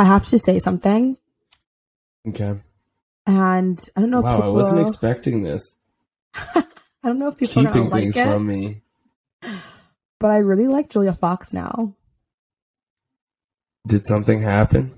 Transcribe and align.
I 0.00 0.04
have 0.04 0.26
to 0.28 0.38
say 0.38 0.58
something, 0.58 1.18
Okay. 2.26 2.58
and 3.26 3.78
I 3.94 4.00
don't 4.00 4.08
know 4.10 4.20
if 4.20 4.24
Wow, 4.24 4.40
I 4.40 4.48
wasn't 4.48 4.80
expecting 4.80 5.42
this. 5.42 5.76
I 6.34 6.64
don't 7.04 7.18
know 7.18 7.28
if 7.28 7.36
people 7.36 7.66
are 7.66 7.70
Keeping 7.70 7.90
like 7.90 8.02
things 8.04 8.16
it, 8.16 8.24
from 8.24 8.46
me. 8.46 8.80
but 10.18 10.30
I 10.30 10.38
really 10.38 10.68
like 10.68 10.88
Julia 10.88 11.12
Fox 11.12 11.52
now. 11.52 11.94
Did 13.86 14.06
something 14.06 14.40
happen? 14.40 14.90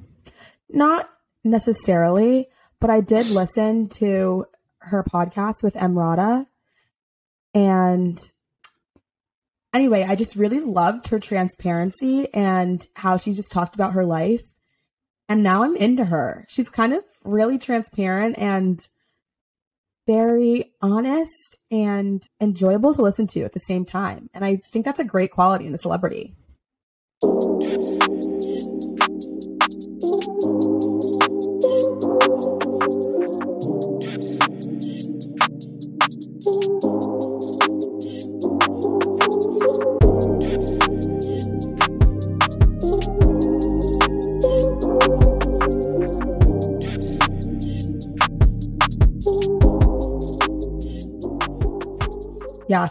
Not 0.71 1.09
necessarily, 1.43 2.49
but 2.81 2.91
I 2.91 3.01
did 3.01 3.29
listen 3.31 3.89
to 3.99 4.47
her 4.83 5.03
podcast 5.03 5.65
with 5.65 5.75
Emrata. 5.75 6.47
And 7.55 8.19
anyway, 9.75 10.05
I 10.09 10.15
just 10.15 10.37
really 10.37 10.61
loved 10.61 11.09
her 11.09 11.19
transparency 11.19 12.33
and 12.33 12.87
how 12.95 13.17
she 13.17 13.33
just 13.33 13.51
talked 13.51 13.75
about 13.75 13.95
her 13.95 14.05
life. 14.05 14.43
And 15.33 15.43
now 15.43 15.63
I'm 15.63 15.77
into 15.77 16.05
her. 16.05 16.45
She's 16.51 16.69
kind 16.69 16.93
of 16.93 17.03
really 17.25 17.57
transparent 17.57 18.37
and 18.37 18.87
very 20.07 20.75
honest 20.83 21.57
and 21.71 22.23
enjoyable 22.39 22.95
to 22.95 23.01
listen 23.01 23.27
to 23.29 23.41
at 23.41 23.55
the 23.55 23.61
same 23.61 23.87
time. 23.87 24.29
And 24.35 24.45
I 24.45 24.57
think 24.57 24.85
that's 24.85 25.01
a 25.01 25.05
great 25.05 25.31
quality 25.31 25.65
in 25.67 25.73
a 25.73 25.79
celebrity. 25.79 26.35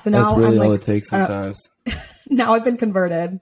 So 0.01 0.09
now 0.09 0.23
That's 0.25 0.37
really 0.37 0.57
I'm 0.57 0.63
all 0.63 0.69
like, 0.71 0.81
it 0.81 0.85
takes 0.85 1.11
uh, 1.13 1.25
sometimes. 1.25 1.69
now 2.29 2.53
I've 2.53 2.63
been 2.63 2.77
converted. 2.77 3.39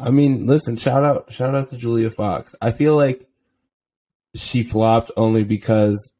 I 0.00 0.10
mean, 0.10 0.46
listen, 0.46 0.76
shout 0.76 1.04
out 1.04 1.32
shout 1.32 1.54
out 1.54 1.70
to 1.70 1.76
Julia 1.76 2.10
Fox. 2.10 2.54
I 2.62 2.70
feel 2.70 2.94
like 2.96 3.28
she 4.34 4.62
flopped 4.62 5.10
only 5.16 5.42
because 5.44 6.12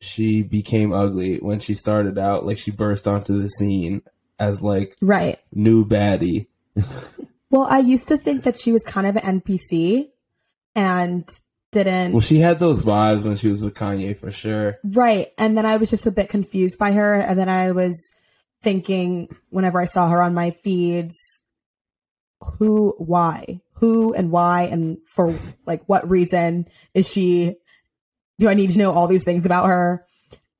she 0.00 0.42
became 0.42 0.92
ugly 0.92 1.36
when 1.38 1.60
she 1.60 1.74
started 1.74 2.18
out. 2.18 2.46
Like 2.46 2.58
she 2.58 2.70
burst 2.70 3.06
onto 3.06 3.40
the 3.40 3.48
scene 3.48 4.02
as 4.38 4.62
like 4.62 4.96
Right. 5.02 5.38
new 5.52 5.84
baddie. 5.84 6.46
Well, 7.50 7.62
I 7.64 7.78
used 7.78 8.08
to 8.08 8.18
think 8.18 8.42
that 8.42 8.58
she 8.58 8.72
was 8.72 8.82
kind 8.84 9.06
of 9.06 9.16
an 9.16 9.40
NPC 9.40 10.08
and 10.74 11.26
didn't. 11.72 12.12
Well, 12.12 12.20
she 12.20 12.40
had 12.40 12.58
those 12.58 12.82
vibes 12.82 13.24
when 13.24 13.38
she 13.38 13.48
was 13.48 13.62
with 13.62 13.72
Kanye 13.72 14.14
for 14.14 14.30
sure. 14.30 14.76
right. 14.84 15.28
And 15.38 15.56
then 15.56 15.64
I 15.64 15.78
was 15.78 15.88
just 15.88 16.06
a 16.06 16.10
bit 16.10 16.28
confused 16.28 16.76
by 16.78 16.92
her. 16.92 17.14
And 17.14 17.38
then 17.38 17.48
I 17.48 17.72
was 17.72 17.96
thinking, 18.62 19.28
whenever 19.50 19.80
I 19.80 19.84
saw 19.84 20.08
her 20.08 20.22
on 20.22 20.34
my 20.34 20.50
feeds, 20.50 21.16
who, 22.40 22.94
why? 22.98 23.60
Who 23.74 24.12
and 24.12 24.30
why? 24.30 24.62
And 24.62 24.98
for 25.06 25.32
like 25.66 25.82
what 25.86 26.08
reason 26.08 26.68
is 26.94 27.08
she? 27.08 27.56
Do 28.38 28.48
I 28.48 28.54
need 28.54 28.70
to 28.70 28.78
know 28.78 28.92
all 28.92 29.06
these 29.08 29.24
things 29.24 29.46
about 29.46 29.66
her? 29.66 30.04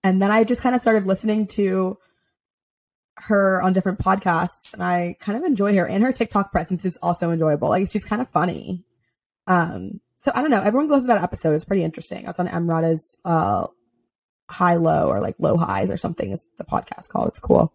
And 0.02 0.22
then 0.22 0.30
I 0.30 0.44
just 0.44 0.62
kind 0.62 0.74
of 0.74 0.80
started 0.80 1.06
listening 1.06 1.46
to 1.48 1.98
her 3.16 3.60
on 3.60 3.72
different 3.72 3.98
podcasts 3.98 4.72
and 4.72 4.82
I 4.82 5.16
kind 5.18 5.36
of 5.36 5.44
enjoy 5.44 5.74
her 5.76 5.86
and 5.86 6.04
her 6.04 6.12
TikTok 6.12 6.52
presence 6.52 6.84
is 6.84 6.96
also 7.02 7.30
enjoyable. 7.30 7.68
Like 7.68 7.90
she's 7.90 8.04
kind 8.04 8.22
of 8.22 8.28
funny. 8.30 8.84
Um 9.46 10.00
so 10.20 10.30
I 10.34 10.40
don't 10.40 10.50
know. 10.50 10.62
Everyone 10.62 10.88
goes 10.88 11.02
to 11.02 11.08
that 11.08 11.22
episode. 11.22 11.54
It's 11.54 11.64
pretty 11.64 11.82
interesting. 11.82 12.26
I 12.26 12.30
was 12.30 12.38
on 12.38 12.48
Emrata's 12.48 13.18
uh 13.24 13.66
high 14.48 14.76
low 14.76 15.08
or 15.08 15.20
like 15.20 15.34
low 15.38 15.56
highs 15.56 15.90
or 15.90 15.96
something 15.96 16.30
is 16.30 16.46
the 16.58 16.64
podcast 16.64 17.08
called. 17.08 17.28
It's 17.28 17.40
cool. 17.40 17.72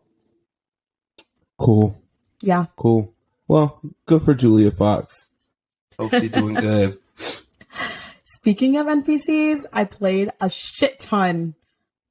Cool, 1.63 2.01
Yeah. 2.41 2.66
cool. 2.75 3.13
Well, 3.47 3.79
good 4.06 4.22
for 4.22 4.34
Julia 4.34 4.72
Fox. 4.72 5.29
Hope 5.97 6.12
she's 6.12 6.31
doing 6.31 6.56
good. 6.56 6.97
Speaking 8.25 8.78
of 8.78 8.88
NPCs, 8.88 9.66
I 9.72 9.85
played 9.85 10.31
a 10.41 10.50
shit 10.50 11.00
ton 11.00 11.56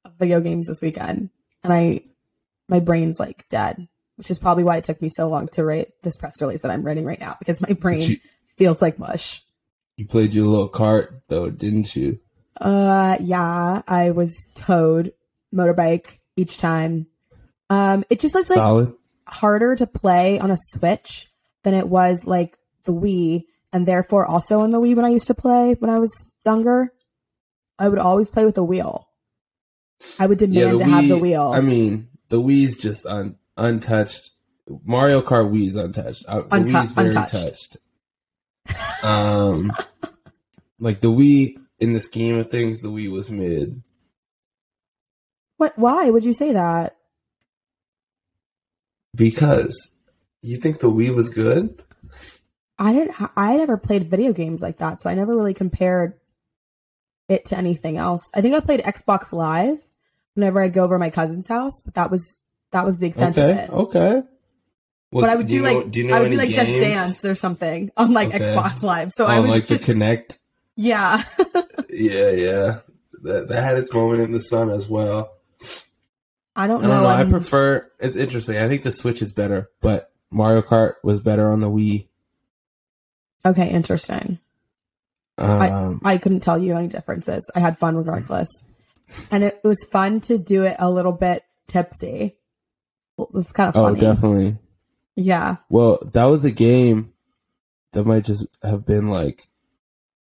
of 0.05 0.13
video 0.17 0.39
games 0.39 0.67
this 0.67 0.81
weekend 0.81 1.29
and 1.63 1.71
I 1.71 2.01
my 2.67 2.79
brain's 2.79 3.19
like 3.19 3.47
dead, 3.49 3.87
which 4.15 4.31
is 4.31 4.39
probably 4.39 4.63
why 4.63 4.77
it 4.77 4.85
took 4.85 5.01
me 5.01 5.09
so 5.09 5.27
long 5.29 5.47
to 5.49 5.63
write 5.63 5.89
this 6.01 6.17
press 6.17 6.41
release 6.41 6.61
that 6.63 6.71
I'm 6.71 6.83
writing 6.83 7.05
right 7.05 7.19
now 7.19 7.35
because 7.39 7.61
my 7.61 7.73
brain 7.73 8.01
you, 8.01 8.17
feels 8.57 8.81
like 8.81 8.97
mush. 8.97 9.43
you 9.97 10.07
played 10.07 10.33
your 10.33 10.45
little 10.47 10.69
cart 10.69 11.21
though, 11.27 11.49
didn't 11.51 11.95
you? 11.95 12.19
Uh, 12.59 13.17
yeah, 13.21 13.81
I 13.87 14.11
was 14.11 14.35
Toad 14.55 15.13
motorbike 15.53 16.17
each 16.35 16.57
time. 16.57 17.05
Um, 17.69 18.05
it 18.09 18.19
just 18.19 18.33
was 18.33 18.49
like 18.49 18.57
Solid. 18.57 18.93
Harder 19.27 19.75
to 19.75 19.87
play 19.87 20.39
on 20.39 20.51
a 20.51 20.57
Switch 20.57 21.31
than 21.63 21.73
it 21.73 21.87
was 21.87 22.25
like 22.25 22.57
the 22.83 22.93
Wii, 22.93 23.45
and 23.71 23.87
therefore 23.87 24.25
also 24.25 24.61
on 24.61 24.71
the 24.71 24.79
Wii 24.79 24.95
when 24.95 25.05
I 25.05 25.09
used 25.09 25.27
to 25.27 25.33
play 25.33 25.75
when 25.79 25.89
I 25.89 25.99
was 25.99 26.11
younger. 26.45 26.93
I 27.79 27.89
would 27.89 27.99
always 27.99 28.29
play 28.29 28.45
with 28.45 28.57
a 28.57 28.63
wheel. 28.63 29.07
I 30.19 30.27
would 30.27 30.37
demand 30.37 30.79
to 30.79 30.85
have 30.85 31.07
the 31.07 31.17
wheel. 31.17 31.51
I 31.53 31.61
mean, 31.61 32.09
the 32.29 32.41
Wii's 32.41 32.77
just 32.77 33.05
un, 33.05 33.37
untouched. 33.57 34.31
Mario 34.85 35.21
Kart 35.21 35.51
Wii's 35.51 35.75
untouched. 35.75 36.23
Uh, 36.27 36.41
the 36.41 36.57
Wii's 36.57 36.91
very 36.91 37.09
untouched. 37.09 37.31
touched. 37.31 39.03
Um, 39.03 39.71
like 40.79 41.01
the 41.01 41.11
Wii 41.11 41.57
in 41.79 41.93
the 41.93 41.99
scheme 41.99 42.37
of 42.37 42.49
things, 42.49 42.81
the 42.81 42.89
Wii 42.89 43.11
was 43.11 43.29
mid. 43.29 43.81
what? 45.57 45.77
Why 45.77 46.09
would 46.09 46.23
you 46.23 46.33
say 46.33 46.53
that? 46.53 46.95
Because 49.15 49.93
you 50.41 50.57
think 50.57 50.79
the 50.79 50.89
Wii 50.89 51.15
was 51.15 51.29
good? 51.29 51.81
I 52.79 52.91
didn't. 52.93 53.15
I 53.37 53.57
never 53.57 53.77
played 53.77 54.09
video 54.09 54.33
games 54.33 54.61
like 54.61 54.79
that, 54.79 55.01
so 55.01 55.09
I 55.09 55.13
never 55.15 55.35
really 55.35 55.53
compared 55.53 56.13
it 57.29 57.45
to 57.45 57.57
anything 57.57 57.97
else. 57.97 58.29
I 58.33 58.41
think 58.41 58.55
I 58.55 58.59
played 58.59 58.81
Xbox 58.81 59.31
Live 59.31 59.77
whenever 60.33 60.61
I 60.61 60.67
go 60.67 60.83
over 60.83 60.97
my 60.97 61.09
cousin's 61.11 61.47
house, 61.47 61.81
but 61.85 61.93
that 61.93 62.09
was 62.11 62.41
that 62.71 62.85
was 62.85 62.97
the 62.97 63.07
extent 63.07 63.37
of 63.37 63.43
Okay, 63.43 63.63
it. 63.63 63.69
okay. 63.69 64.23
Well, 65.11 65.21
but 65.21 65.29
I 65.29 65.35
would 65.35 65.47
do, 65.47 65.61
know- 65.61 65.73
like 65.79 65.91
do 65.91 65.99
you 65.99 66.07
know 66.07 66.15
I 66.17 66.21
would 66.21 66.29
do 66.29 66.37
like 66.37 66.49
Just? 66.49 66.71
Dance 66.79 67.23
or 67.23 67.35
something 67.35 67.91
on 67.95 68.13
like 68.13 68.29
Okay. 68.29 68.39
Xbox 68.39 68.81
Live. 68.81 69.11
So 69.11 69.25
I 69.27 69.39
was 69.39 69.49
like 69.51 69.67
just 69.67 69.85
the 69.85 69.93
Kinect. 69.93 70.39
yeah. 70.75 71.23
Yeah, 71.95 72.31
yeah. 72.31 72.79
That 73.21 73.49
that 73.49 73.63
had 73.63 73.77
its 73.77 73.93
moment 73.93 74.21
in 74.21 74.31
the 74.31 74.41
sun 74.41 74.71
as 74.71 74.89
well. 74.89 75.32
I 76.55 76.67
don't 76.67 76.83
I 76.83 76.87
know. 76.87 76.93
don't 76.93 77.03
know. 77.03 77.09
I 77.09 77.17
I'm- 77.19 77.29
prefer. 77.31 77.89
It's 77.99 78.15
interesting. 78.15 78.57
I 78.57 78.67
think 78.67 78.83
the 78.83 78.91
Switch 78.91 79.21
is 79.21 79.33
better, 79.33 79.69
but 79.81 80.11
Mario 80.31 80.61
Kart 80.61 80.93
was 81.03 81.21
better 81.21 81.51
on 81.51 81.59
the 81.59 81.69
Wii. 81.69 82.07
okay, 83.45 83.69
interesting. 83.69 84.39
Um, 85.37 85.99
I 86.05 86.17
couldn't 86.19 86.41
tell 86.41 86.59
you 86.59 86.75
any 86.77 86.87
differences. 86.87 87.49
I 87.55 87.59
had 87.59 87.77
fun 87.79 87.95
regardless, 87.97 88.49
and 89.31 89.43
it 89.43 89.59
was 89.63 89.83
fun 89.91 90.19
to 90.21 90.37
do 90.37 90.63
it 90.63 90.75
a 90.77 90.91
little 90.91 91.11
bit 91.11 91.43
tipsy. 91.67 92.35
It's 93.35 93.51
kind 93.51 93.69
of 93.69 93.75
oh, 93.75 93.95
definitely. 93.95 94.57
Yeah. 95.15 95.57
Well, 95.69 95.99
that 96.13 96.25
was 96.25 96.45
a 96.45 96.51
game 96.51 97.13
that 97.93 98.05
might 98.05 98.25
just 98.25 98.45
have 98.63 98.85
been 98.85 99.07
like 99.09 99.47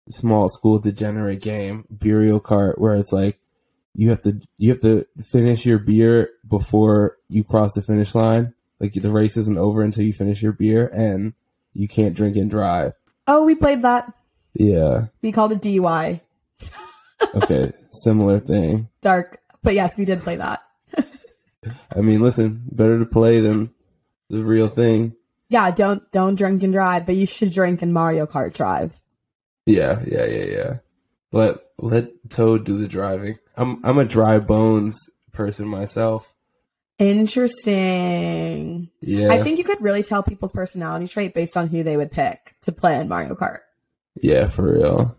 small 0.10 0.50
school 0.50 0.78
degenerate 0.80 1.42
game, 1.42 1.86
Beerio 1.94 2.40
Kart, 2.42 2.78
where 2.80 2.94
it's 2.96 3.14
like 3.14 3.40
you 3.94 4.10
have 4.10 4.22
to 4.22 4.40
you 4.58 4.72
have 4.72 4.82
to 4.82 5.06
finish 5.22 5.66
your 5.66 5.80
beer 5.80 6.32
before 6.48 7.18
you 7.30 7.44
cross 7.44 7.74
the 7.74 7.82
finish 7.82 8.16
line. 8.16 8.54
Like 8.80 8.94
the 8.94 9.12
race 9.12 9.38
isn't 9.38 9.58
over 9.58 9.82
until 9.82 10.04
you 10.04 10.14
finish 10.14 10.42
your 10.42 10.52
beer, 10.52 10.90
and 10.94 11.34
you 11.74 11.88
can't 11.88 12.16
drink 12.16 12.36
and 12.36 12.50
drive. 12.50 12.94
Oh, 13.28 13.44
we 13.44 13.56
played 13.56 13.84
that. 13.84 14.12
Yeah. 14.54 15.08
We 15.22 15.32
called 15.32 15.52
it 15.52 15.62
DUI. 15.62 16.22
Okay. 17.36 17.72
Similar 17.90 18.40
thing. 18.42 18.90
Dark. 19.02 19.40
But 19.64 19.76
yes, 19.76 19.98
we 19.98 20.04
did 20.04 20.20
play 20.20 20.36
that. 20.36 20.62
I 21.96 22.02
mean, 22.02 22.22
listen, 22.22 22.64
better 22.70 23.00
to 23.00 23.06
play 23.06 23.40
than 23.40 23.74
the 24.30 24.44
real 24.44 24.68
thing. 24.68 25.16
Yeah, 25.48 25.72
don't 25.72 26.10
don't 26.12 26.36
drink 26.36 26.64
and 26.64 26.74
drive, 26.74 27.06
but 27.06 27.16
you 27.16 27.26
should 27.26 27.54
drink 27.54 27.82
and 27.82 27.94
Mario 27.94 28.26
Kart 28.26 28.54
drive. 28.54 29.00
Yeah, 29.66 30.04
yeah, 30.06 30.26
yeah, 30.26 30.44
yeah. 30.44 30.78
Let 31.34 31.58
let 31.80 32.12
Toad 32.30 32.64
do 32.64 32.78
the 32.78 32.88
driving. 32.88 33.40
I'm 33.58 33.84
I'm 33.84 33.98
a 33.98 34.06
dry 34.06 34.40
bones 34.40 34.98
person 35.34 35.68
myself. 35.68 36.34
Interesting. 37.00 38.90
Yeah, 39.02 39.34
I 39.34 39.42
think 39.42 39.58
you 39.58 39.64
could 39.64 39.82
really 39.82 40.04
tell 40.04 40.22
people's 40.22 40.52
personality 40.52 41.08
trait 41.08 41.34
based 41.34 41.58
on 41.58 41.68
who 41.68 41.84
they 41.84 41.98
would 41.98 42.12
pick 42.12 42.56
to 42.62 42.72
play 42.72 43.00
in 43.00 43.10
Mario 43.10 43.34
Kart. 43.34 43.60
yeah, 44.22 44.46
for 44.46 44.74
real. 44.74 45.18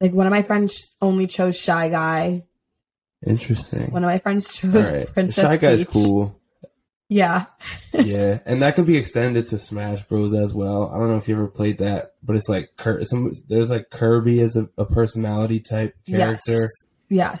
Like 0.00 0.12
one 0.12 0.28
of 0.28 0.30
my 0.30 0.42
friends 0.42 0.94
only 1.02 1.26
chose 1.26 1.56
Shy 1.58 1.88
Guy. 1.88 2.44
Interesting. 3.26 3.90
One 3.90 4.04
of 4.04 4.08
my 4.08 4.20
friends 4.20 4.56
chose 4.56 4.92
right, 4.92 5.12
Princess 5.12 5.44
Shy 5.44 5.56
Guy's 5.56 5.84
Peach. 5.84 5.88
cool. 5.92 6.37
Yeah. 7.08 7.46
yeah, 7.92 8.40
and 8.44 8.60
that 8.62 8.74
could 8.74 8.86
be 8.86 8.96
extended 8.96 9.46
to 9.46 9.58
Smash 9.58 10.04
Bros 10.04 10.34
as 10.34 10.52
well. 10.52 10.90
I 10.92 10.98
don't 10.98 11.08
know 11.08 11.16
if 11.16 11.26
you 11.26 11.34
ever 11.34 11.48
played 11.48 11.78
that, 11.78 12.12
but 12.22 12.36
it's 12.36 12.48
like 12.48 12.70
some, 13.02 13.32
there's 13.48 13.70
like 13.70 13.90
Kirby 13.90 14.40
as 14.40 14.56
a, 14.56 14.68
a 14.76 14.84
personality 14.84 15.60
type 15.60 15.94
character. 16.06 16.68
Yes. 17.08 17.40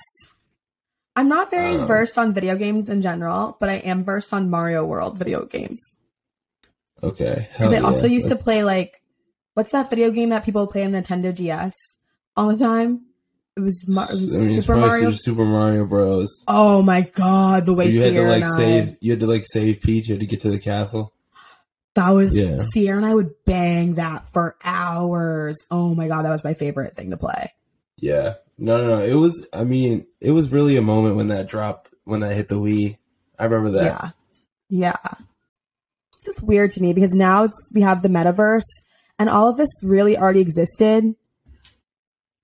I'm 1.14 1.28
not 1.28 1.50
very 1.50 1.76
Um, 1.76 1.86
versed 1.86 2.16
on 2.16 2.32
video 2.32 2.56
games 2.56 2.88
in 2.88 3.02
general, 3.02 3.56
but 3.60 3.68
I 3.68 3.74
am 3.74 4.04
versed 4.04 4.32
on 4.32 4.50
Mario 4.50 4.84
World 4.84 5.18
video 5.18 5.44
games. 5.44 5.80
Okay, 7.02 7.48
Because 7.52 7.74
I 7.74 7.78
also 7.78 8.06
yeah. 8.06 8.14
used 8.14 8.28
to 8.28 8.36
play 8.36 8.64
like, 8.64 9.02
what's 9.54 9.70
that 9.72 9.90
video 9.90 10.10
game 10.10 10.30
that 10.30 10.44
people 10.44 10.66
play 10.66 10.84
on 10.84 10.92
Nintendo 10.92 11.34
DS 11.34 11.74
all 12.36 12.48
the 12.48 12.56
time? 12.56 13.07
It 13.58 13.62
was, 13.62 13.82
it 13.82 13.88
was 13.88 14.36
I 14.36 14.38
mean, 14.38 14.62
Super 14.62 14.76
Mario. 14.76 15.10
Super 15.10 15.44
Mario 15.44 15.84
Bros. 15.84 16.44
Oh 16.46 16.80
my 16.80 17.00
god, 17.00 17.66
the 17.66 17.74
way 17.74 17.90
you 17.90 18.00
had 18.00 18.14
to 18.14 18.22
like 18.22 18.44
I, 18.44 18.56
save. 18.56 18.96
You 19.00 19.10
had 19.12 19.20
to 19.20 19.26
like 19.26 19.42
save 19.44 19.80
Peach. 19.80 20.06
You 20.06 20.14
had 20.14 20.20
to 20.20 20.26
get 20.26 20.42
to 20.42 20.50
the 20.50 20.60
castle. 20.60 21.12
that 21.94 22.10
was 22.10 22.36
Yeah. 22.36 22.58
Sierra 22.72 22.98
and 22.98 23.06
I 23.06 23.16
would 23.16 23.34
bang 23.44 23.94
that 23.94 24.32
for 24.32 24.56
hours. 24.62 25.56
Oh 25.72 25.92
my 25.92 26.06
god, 26.06 26.22
that 26.24 26.30
was 26.30 26.44
my 26.44 26.54
favorite 26.54 26.94
thing 26.94 27.10
to 27.10 27.16
play. 27.16 27.52
Yeah. 27.96 28.34
No, 28.58 28.80
no, 28.80 28.98
no. 28.98 29.04
It 29.04 29.14
was. 29.14 29.48
I 29.52 29.64
mean, 29.64 30.06
it 30.20 30.30
was 30.30 30.52
really 30.52 30.76
a 30.76 30.82
moment 30.82 31.16
when 31.16 31.28
that 31.28 31.48
dropped. 31.48 31.92
When 32.04 32.20
that 32.20 32.36
hit 32.36 32.46
the 32.48 32.60
Wii. 32.60 32.96
I 33.40 33.44
remember 33.44 33.72
that. 33.78 34.14
Yeah. 34.70 34.94
Yeah. 34.94 35.14
It's 36.14 36.26
just 36.26 36.44
weird 36.46 36.70
to 36.72 36.80
me 36.80 36.92
because 36.92 37.12
now 37.12 37.42
it's 37.42 37.70
we 37.72 37.80
have 37.80 38.02
the 38.02 38.08
metaverse 38.08 38.62
and 39.18 39.28
all 39.28 39.48
of 39.48 39.56
this 39.56 39.70
really 39.82 40.16
already 40.16 40.40
existed 40.40 41.14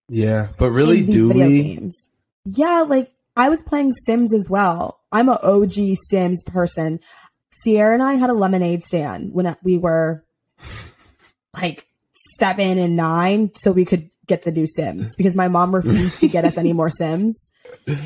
Yeah, 0.09 0.49
but 0.59 0.71
really, 0.71 1.03
do 1.03 1.31
we? 1.31 1.63
games. 1.63 2.11
Yeah, 2.45 2.85
like 2.87 3.11
I 3.37 3.49
was 3.49 3.63
playing 3.63 3.93
Sims 3.93 4.35
as 4.35 4.49
well. 4.51 5.01
I'm 5.11 5.29
a 5.29 5.39
OG 5.43 5.97
Sims 6.11 6.43
person. 6.43 7.01
Sierra 7.63 7.95
and 7.95 8.03
I 8.03 8.15
had 8.15 8.31
a 8.31 8.35
lemonade 8.35 8.83
stand 8.83 9.33
when 9.33 9.57
we 9.63 9.79
were 9.79 10.25
like 11.55 11.87
seven 12.39 12.79
and 12.79 12.97
nine, 12.97 13.53
so 13.55 13.73
we 13.73 13.85
could 13.85 14.11
get 14.27 14.43
the 14.43 14.53
new 14.53 14.67
Sims 14.67 15.15
because 15.17 15.35
my 15.35 15.49
mom 15.49 15.75
refused 15.75 16.21
to 16.21 16.29
get 16.29 16.45
us 16.45 16.59
any 16.59 16.73
more 16.73 16.91
Sims, 16.91 17.51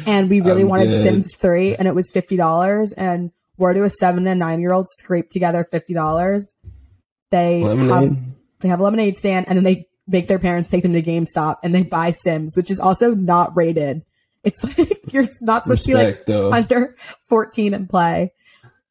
and 0.07 0.31
we 0.31 0.41
really 0.41 0.63
I'm 0.63 0.69
wanted 0.69 0.87
dead. 0.87 1.03
Sims 1.03 1.35
three, 1.37 1.75
and 1.75 1.89
it 1.89 1.95
was 1.95 2.11
fifty 2.13 2.37
dollars. 2.37 2.93
And 2.93 3.33
where 3.57 3.75
do 3.75 3.83
a 3.83 3.91
seven 3.91 4.27
and 4.27 4.39
nine 4.39 4.61
year 4.61 4.73
old 4.73 4.87
scrape 4.99 5.31
together 5.31 5.67
fifty 5.71 5.95
dollars? 5.95 6.55
They 7.31 7.61
have 7.61 8.17
they 8.61 8.69
have 8.69 8.81
a 8.81 8.83
lemonade 8.83 9.17
stand 9.17 9.47
and 9.49 9.57
then 9.57 9.65
they 9.65 9.89
make 10.09 10.27
their 10.27 10.39
parents 10.39 10.71
take 10.71 10.83
them 10.83 10.95
to 10.95 11.03
GameStop 11.03 11.59
and 11.63 11.75
they 11.75 11.83
buy 11.83 12.11
Sims, 12.11 12.57
which 12.57 12.71
is 12.71 12.81
also 12.81 13.15
not 13.15 13.57
rated. 13.57 14.03
It's 14.43 14.63
like 14.79 15.13
you're 15.13 15.27
not 15.41 15.65
supposed 15.65 15.83
to 15.83 15.89
be 15.89 15.95
like 15.95 16.27
though. 16.27 16.53
under 16.53 16.97
14 17.27 17.75
and 17.75 17.89
play. 17.89 18.33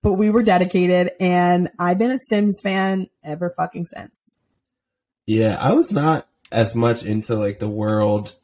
But 0.04 0.14
we 0.14 0.30
were 0.30 0.44
dedicated 0.44 1.12
and 1.20 1.70
I've 1.80 1.98
been 1.98 2.12
a 2.12 2.20
Sims 2.30 2.60
fan 2.62 3.10
ever 3.24 3.54
fucking 3.58 3.88
since. 3.88 4.36
Yeah, 5.26 5.58
I 5.60 5.74
was 5.74 5.92
not 5.92 6.28
as 6.52 6.76
much 6.76 7.04
into 7.04 7.36
like 7.36 7.60
the 7.60 7.68
world, 7.68 8.36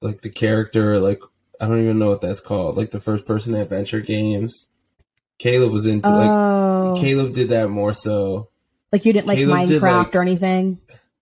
like 0.00 0.22
the 0.22 0.30
character, 0.30 0.98
like 0.98 1.20
I 1.60 1.66
don't 1.66 1.82
even 1.82 1.98
know 1.98 2.08
what 2.08 2.20
that's 2.20 2.40
called, 2.40 2.76
like 2.76 2.90
the 2.90 3.00
first 3.00 3.26
person 3.26 3.54
adventure 3.54 4.00
games. 4.00 4.68
Caleb 5.38 5.72
was 5.72 5.86
into 5.86 6.08
like 6.08 6.30
oh, 6.30 6.96
Caleb 7.00 7.34
did 7.34 7.48
that 7.48 7.68
more 7.68 7.92
so. 7.92 8.48
like 8.92 9.04
you 9.04 9.12
didn't 9.12 9.26
like 9.26 9.38
Caleb 9.38 9.68
did, 9.68 9.82
Minecraft 9.82 10.04
like- 10.04 10.14
or 10.14 10.22
anything? 10.22 10.78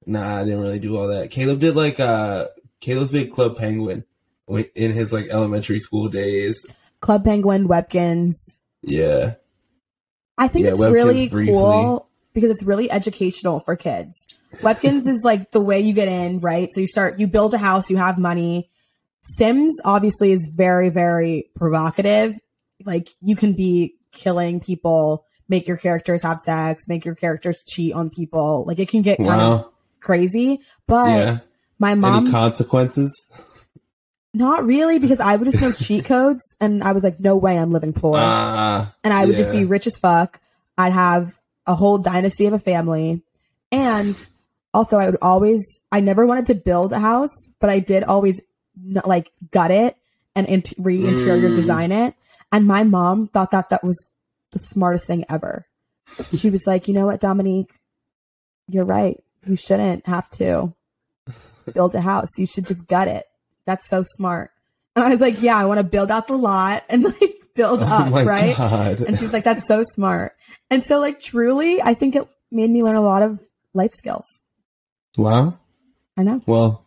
Nah, 0.06 0.38
I 0.40 0.44
didn't 0.44 0.60
really 0.60 0.78
do 0.78 0.96
all 0.96 1.08
that. 1.08 1.30
Caleb 1.30 1.60
did 1.60 1.76
like 1.76 2.00
uh 2.00 2.48
Caleb's 2.80 3.10
big 3.12 3.30
Club 3.30 3.56
Penguin 3.56 4.04
in 4.74 4.92
his 4.92 5.12
like 5.12 5.28
elementary 5.28 5.78
school 5.78 6.08
days. 6.08 6.66
Club 7.00 7.24
Penguin, 7.24 7.68
Webkinz. 7.68 8.32
Yeah, 8.82 9.34
I 10.36 10.48
think 10.48 10.64
Yeah, 10.64 10.72
it's 10.72 10.80
Webkinz 10.80 10.92
really 10.92 11.28
briefly. 11.28 11.54
cool 11.54 12.08
because 12.34 12.50
it's 12.50 12.62
really 12.62 12.90
educational 12.90 13.60
for 13.60 13.76
kids. 13.76 14.16
Webkinz 14.56 15.06
is 15.06 15.22
like 15.24 15.50
the 15.52 15.60
way 15.60 15.80
you 15.80 15.92
get 15.92 16.08
in, 16.08 16.40
right? 16.40 16.68
So 16.72 16.80
you 16.80 16.86
start, 16.86 17.18
you 17.18 17.26
build 17.26 17.54
a 17.54 17.58
house, 17.58 17.88
you 17.90 17.96
have 17.96 18.18
money. 18.18 18.70
Sims 19.22 19.74
obviously 19.84 20.32
is 20.32 20.52
very, 20.54 20.88
very 20.88 21.50
provocative. 21.54 22.34
Like 22.84 23.08
you 23.20 23.36
can 23.36 23.52
be 23.54 23.94
killing 24.12 24.60
people, 24.60 25.24
make 25.48 25.68
your 25.68 25.76
characters 25.76 26.22
have 26.22 26.38
sex, 26.38 26.84
make 26.88 27.04
your 27.04 27.14
characters 27.14 27.62
cheat 27.66 27.94
on 27.94 28.10
people. 28.10 28.64
Like 28.66 28.78
it 28.78 28.88
can 28.88 29.02
get 29.02 29.18
kind 29.18 29.30
of 29.40 29.60
wow, 29.60 29.71
crazy. 30.02 30.60
But 30.86 31.06
yeah. 31.08 31.38
my 31.78 31.92
Any 31.92 32.30
consequences? 32.30 33.10
not 34.34 34.64
really, 34.64 34.98
because 34.98 35.20
I 35.20 35.36
would 35.36 35.44
just 35.44 35.60
know 35.60 35.72
cheat 35.84 36.04
codes, 36.06 36.42
and 36.60 36.82
I 36.82 36.92
was 36.92 37.04
like, 37.04 37.20
no 37.20 37.36
way, 37.36 37.58
I'm 37.58 37.70
living 37.72 37.92
poor 37.92 38.16
Ah, 38.18 38.94
and 39.04 39.12
I 39.12 39.26
would 39.26 39.36
just 39.36 39.52
be 39.52 39.64
rich 39.64 39.86
as 39.86 39.96
fuck. 39.96 40.40
I'd 40.78 40.92
have 40.94 41.38
a 41.66 41.74
whole 41.74 41.98
dynasty 41.98 42.46
of 42.46 42.52
a 42.54 42.58
family. 42.58 43.22
And 43.70 44.16
also, 44.74 44.98
I 44.98 45.06
would 45.06 45.18
always, 45.22 45.62
I 45.90 46.00
never 46.00 46.26
wanted 46.26 46.46
to 46.46 46.54
build 46.54 46.92
a 46.92 46.98
house, 46.98 47.34
but 47.60 47.68
I 47.70 47.78
did 47.78 48.04
always 48.04 48.40
like 49.04 49.30
gut 49.50 49.70
it 49.70 49.96
and 50.34 50.46
int- 50.48 50.72
re 50.78 51.06
interior 51.06 51.50
Mm. 51.50 51.56
design 51.56 51.92
it. 51.92 52.14
And 52.50 52.66
my 52.66 52.84
mom 52.84 53.28
thought 53.28 53.50
that 53.50 53.68
that 53.68 53.84
was 53.84 54.02
the 54.52 54.58
smartest 54.58 55.06
thing 55.06 55.24
ever. 55.28 55.66
She 56.34 56.48
was 56.50 56.66
like, 56.66 56.88
you 56.88 56.94
know 56.94 57.06
what, 57.06 57.20
Dominique? 57.20 57.70
You're 58.68 58.84
right. 58.86 59.22
You 59.46 59.56
shouldn't 59.56 60.06
have 60.06 60.28
to 60.30 60.74
build 61.74 61.94
a 61.94 62.00
house. 62.00 62.28
You 62.38 62.46
should 62.46 62.66
just 62.66 62.86
gut 62.86 63.08
it. 63.08 63.24
That's 63.66 63.88
so 63.88 64.02
smart. 64.16 64.50
And 64.94 65.04
I 65.04 65.10
was 65.10 65.20
like, 65.20 65.40
yeah, 65.40 65.56
I 65.56 65.64
want 65.64 65.78
to 65.78 65.84
build 65.84 66.10
out 66.10 66.28
the 66.28 66.36
lot 66.36 66.84
and 66.88 67.04
like 67.04 67.42
build 67.54 67.80
oh 67.82 67.86
up, 67.86 68.26
right? 68.26 68.56
god. 68.56 69.00
And 69.00 69.16
she's 69.16 69.32
like, 69.32 69.44
that's 69.44 69.66
so 69.66 69.82
smart. 69.94 70.36
And 70.70 70.82
so, 70.82 71.00
like, 71.00 71.20
truly, 71.20 71.80
I 71.82 71.94
think 71.94 72.16
it 72.16 72.26
made 72.50 72.70
me 72.70 72.82
learn 72.82 72.96
a 72.96 73.02
lot 73.02 73.22
of 73.22 73.40
life 73.74 73.94
skills. 73.94 74.26
wow. 75.16 75.58
I 76.16 76.24
know. 76.24 76.42
Well, 76.46 76.84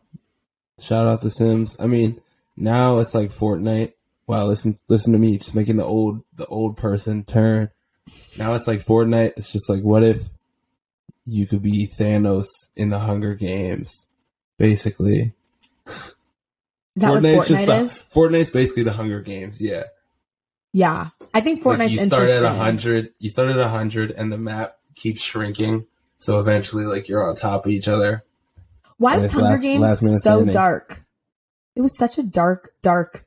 shout 0.79 1.07
out 1.07 1.21
to 1.23 1.31
Sims. 1.31 1.75
I 1.79 1.87
mean, 1.87 2.21
now 2.55 2.99
it's 2.99 3.15
like 3.15 3.31
Fortnite. 3.31 3.93
Wow, 4.27 4.45
listen, 4.45 4.77
listen 4.87 5.13
to 5.13 5.19
me, 5.19 5.37
just 5.37 5.55
making 5.55 5.77
the 5.77 5.85
old, 5.85 6.21
the 6.35 6.45
old 6.45 6.77
person 6.77 7.23
turn. 7.23 7.69
Now 8.37 8.53
it's 8.53 8.67
like 8.67 8.85
Fortnite. 8.85 9.33
It's 9.37 9.51
just 9.51 9.67
like, 9.69 9.81
what 9.81 10.03
if 10.03 10.21
you 11.25 11.45
could 11.47 11.61
be 11.61 11.87
Thanos 11.87 12.47
in 12.75 12.89
the 12.89 12.99
Hunger 12.99 13.35
Games? 13.35 14.07
Basically, 14.57 15.33
Is 15.87 16.15
that 16.95 17.09
what 17.11 17.23
Fortnite 17.23 17.65
the, 17.65 17.81
is? 17.81 18.05
Fortnite's 18.13 18.51
basically 18.51 18.83
the 18.83 18.93
Hunger 18.93 19.21
Games. 19.21 19.61
Yeah, 19.61 19.83
Yeah. 20.71 21.09
I 21.33 21.41
think 21.41 21.61
Fortnite's 21.63 21.79
like 21.79 21.91
you 21.91 21.99
start 21.99 22.29
at 22.29 22.43
hundred. 22.55 23.13
You 23.19 23.29
start 23.29 23.49
at 23.49 23.69
hundred, 23.69 24.11
and 24.11 24.31
the 24.31 24.37
map 24.37 24.77
keeps 24.95 25.21
shrinking. 25.21 25.87
So 26.19 26.39
eventually, 26.39 26.85
like 26.85 27.09
you're 27.09 27.27
on 27.27 27.35
top 27.35 27.65
of 27.65 27.71
each 27.71 27.87
other. 27.89 28.23
Why 28.97 29.17
was 29.17 29.33
Hunger 29.33 29.49
last- 29.49 29.61
Games 29.61 29.81
last 29.81 30.23
so 30.23 30.45
dark? 30.45 31.03
It 31.75 31.81
was 31.81 31.97
such 31.97 32.17
a 32.17 32.23
dark, 32.23 32.73
dark 32.81 33.25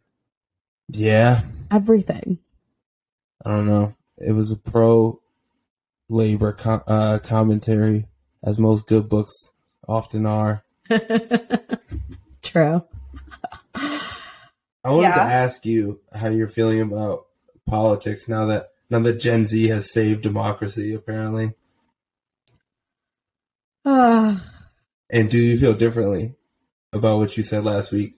Yeah, 0.88 1.43
everything. 1.71 2.38
I 3.45 3.50
don't 3.50 3.67
know. 3.67 3.95
It 4.17 4.33
was 4.33 4.50
a 4.50 4.57
pro 4.57 5.21
labor 6.09 6.53
co- 6.53 6.83
uh, 6.87 7.19
commentary, 7.19 8.07
as 8.43 8.59
most 8.59 8.87
good 8.87 9.09
books 9.09 9.53
often 9.87 10.27
are. 10.27 10.65
True. 12.43 12.85
I 13.75 14.91
wanted 14.91 15.03
Yeah. 15.03 15.15
to 15.15 15.21
ask 15.21 15.67
you 15.67 16.00
how 16.15 16.29
you're 16.29 16.47
feeling 16.49 16.81
about 16.81 17.27
politics 17.67 18.29
now 18.29 18.47
that 18.47 18.71
now 18.91 19.00
that 19.00 19.21
Gen 19.21 19.45
Z 19.45 19.67
has 19.69 19.93
saved 19.93 20.23
democracy, 20.23 20.95
apparently. 20.95 21.53
Uh, 23.85 24.38
And 25.11 25.31
do 25.31 25.38
you 25.38 25.59
feel 25.59 25.73
differently 25.73 26.35
about 26.93 27.19
what 27.19 27.37
you 27.38 27.43
said 27.43 27.65
last 27.65 27.91
week? 27.91 28.15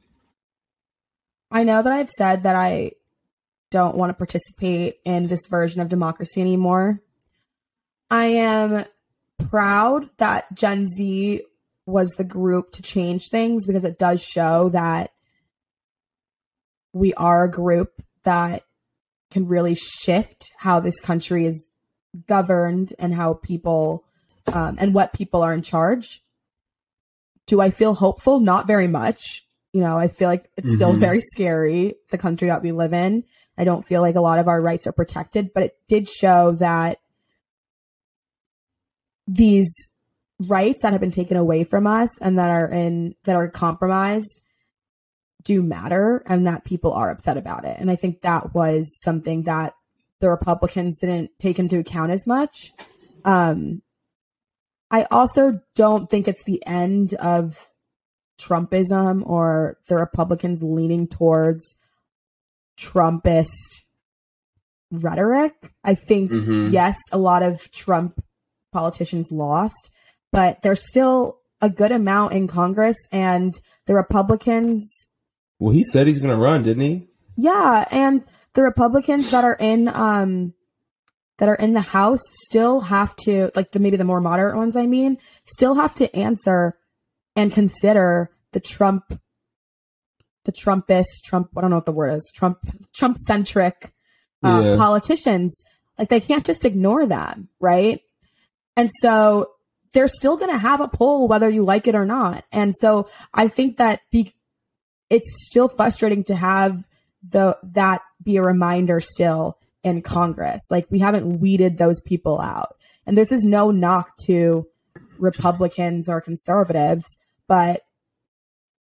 I 1.52 1.62
know 1.62 1.82
that 1.82 1.92
I've 1.92 2.10
said 2.10 2.42
that 2.42 2.56
I 2.56 2.92
don't 3.70 3.96
want 3.96 4.10
to 4.10 4.14
participate 4.14 4.96
in 5.04 5.28
this 5.28 5.46
version 5.48 5.80
of 5.80 5.88
democracy 5.88 6.40
anymore. 6.40 7.00
I 8.10 8.24
am 8.26 8.84
proud 9.50 10.10
that 10.18 10.52
Gen 10.54 10.88
Z 10.88 11.42
was 11.86 12.10
the 12.10 12.24
group 12.24 12.72
to 12.72 12.82
change 12.82 13.28
things 13.28 13.66
because 13.66 13.84
it 13.84 13.98
does 13.98 14.22
show 14.22 14.68
that 14.70 15.12
we 16.92 17.14
are 17.14 17.44
a 17.44 17.50
group 17.50 18.02
that 18.24 18.64
can 19.30 19.46
really 19.46 19.74
shift 19.74 20.50
how 20.56 20.80
this 20.80 21.00
country 21.00 21.46
is 21.46 21.64
governed 22.26 22.92
and 22.98 23.14
how 23.14 23.34
people 23.34 24.04
um, 24.52 24.76
and 24.80 24.92
what 24.94 25.12
people 25.12 25.42
are 25.42 25.52
in 25.52 25.62
charge. 25.62 26.22
Do 27.46 27.60
I 27.60 27.70
feel 27.70 27.94
hopeful? 27.94 28.40
Not 28.40 28.66
very 28.66 28.88
much. 28.88 29.46
You 29.72 29.80
know, 29.80 29.96
I 29.96 30.08
feel 30.08 30.28
like 30.28 30.50
it's 30.56 30.74
still 30.74 30.94
Mhm. 30.94 30.98
very 30.98 31.20
scary, 31.20 31.94
the 32.10 32.18
country 32.18 32.48
that 32.48 32.62
we 32.62 32.72
live 32.72 32.92
in. 32.92 33.24
I 33.56 33.62
don't 33.64 33.86
feel 33.86 34.00
like 34.00 34.16
a 34.16 34.20
lot 34.20 34.40
of 34.40 34.48
our 34.48 34.60
rights 34.60 34.86
are 34.88 34.92
protected, 34.92 35.52
but 35.54 35.62
it 35.62 35.78
did 35.88 36.08
show 36.08 36.52
that 36.52 36.98
these 39.30 39.72
rights 40.40 40.82
that 40.82 40.92
have 40.92 41.00
been 41.00 41.10
taken 41.10 41.36
away 41.36 41.64
from 41.64 41.86
us 41.86 42.20
and 42.20 42.38
that 42.38 42.50
are 42.50 42.68
in 42.68 43.14
that 43.24 43.36
are 43.36 43.48
compromised 43.48 44.40
do 45.42 45.62
matter 45.62 46.22
and 46.26 46.46
that 46.46 46.64
people 46.64 46.92
are 46.92 47.10
upset 47.10 47.36
about 47.36 47.64
it. 47.64 47.76
And 47.78 47.90
I 47.90 47.96
think 47.96 48.22
that 48.22 48.54
was 48.54 49.00
something 49.02 49.44
that 49.44 49.74
the 50.20 50.28
Republicans 50.28 50.98
didn't 51.00 51.30
take 51.38 51.58
into 51.58 51.78
account 51.78 52.12
as 52.12 52.26
much. 52.26 52.72
Um, 53.24 53.80
I 54.90 55.04
also 55.10 55.60
don't 55.74 56.10
think 56.10 56.28
it's 56.28 56.44
the 56.44 56.62
end 56.66 57.14
of 57.14 57.68
Trumpism 58.38 59.22
or 59.26 59.78
the 59.86 59.96
Republicans 59.96 60.62
leaning 60.62 61.06
towards 61.06 61.76
Trumpist 62.78 63.84
rhetoric. 64.90 65.54
I 65.84 65.94
think, 65.94 66.32
Mhm. 66.32 66.72
yes, 66.72 66.98
a 67.12 67.18
lot 67.18 67.42
of 67.42 67.70
Trump 67.70 68.22
politicians 68.72 69.30
lost, 69.32 69.90
but 70.32 70.62
there's 70.62 70.86
still 70.88 71.38
a 71.60 71.68
good 71.70 71.92
amount 71.92 72.32
in 72.32 72.48
Congress, 72.48 72.96
and 73.12 73.54
the 73.86 73.94
Republicans 73.94 74.88
Well, 75.58 75.74
he 75.74 75.82
said 75.82 76.06
he's 76.06 76.18
going 76.20 76.30
to 76.34 76.42
run, 76.42 76.62
didn't 76.62 76.82
he? 76.82 77.08
yeah, 77.36 77.86
and 77.90 78.26
the 78.54 78.62
Republicans 78.62 79.30
that 79.30 79.44
are 79.44 79.56
in 79.60 79.88
um 79.88 80.54
that 81.38 81.48
are 81.48 81.54
in 81.54 81.72
the 81.72 81.80
House 81.80 82.20
still 82.44 82.80
have 82.82 83.16
to 83.16 83.50
like 83.54 83.72
the 83.72 83.78
maybe 83.80 83.96
the 83.96 84.04
more 84.04 84.20
moderate 84.20 84.56
ones 84.56 84.76
I 84.76 84.86
mean, 84.86 85.18
still 85.44 85.74
have 85.74 85.94
to 85.96 86.14
answer 86.16 86.74
and 87.36 87.52
consider 87.52 88.30
the 88.52 88.60
Trump 88.60 89.20
the 90.44 90.52
Trumpist, 90.52 91.22
Trump 91.24 91.50
I 91.56 91.60
don't 91.60 91.70
know 91.70 91.76
what 91.76 91.86
the 91.86 91.92
word 91.92 92.14
is, 92.14 92.32
Trump 92.34 92.58
Trump 92.94 93.16
centric 93.18 93.92
uh, 94.42 94.62
Yeah. 94.64 94.76
politicians. 94.76 95.62
Like 95.98 96.08
they 96.08 96.20
can't 96.20 96.46
just 96.46 96.64
ignore 96.64 97.06
that, 97.06 97.38
right? 97.60 98.00
And 98.80 98.90
so 99.02 99.50
they're 99.92 100.08
still 100.08 100.38
going 100.38 100.50
to 100.50 100.58
have 100.58 100.80
a 100.80 100.88
poll 100.88 101.28
whether 101.28 101.50
you 101.50 101.62
like 101.62 101.86
it 101.86 101.94
or 101.94 102.06
not. 102.06 102.46
And 102.50 102.74
so 102.74 103.10
I 103.34 103.48
think 103.48 103.76
that 103.76 104.00
be, 104.10 104.32
it's 105.10 105.28
still 105.50 105.68
frustrating 105.68 106.24
to 106.24 106.34
have 106.34 106.82
the 107.22 107.58
that 107.62 108.00
be 108.22 108.38
a 108.38 108.42
reminder 108.42 109.00
still 109.00 109.58
in 109.82 110.00
Congress. 110.00 110.62
Like 110.70 110.86
we 110.88 110.98
haven't 110.98 111.40
weeded 111.40 111.76
those 111.76 112.00
people 112.00 112.40
out. 112.40 112.78
And 113.04 113.18
this 113.18 113.32
is 113.32 113.44
no 113.44 113.70
knock 113.70 114.16
to 114.24 114.66
Republicans 115.18 116.08
or 116.08 116.22
conservatives, 116.22 117.04
but 117.46 117.82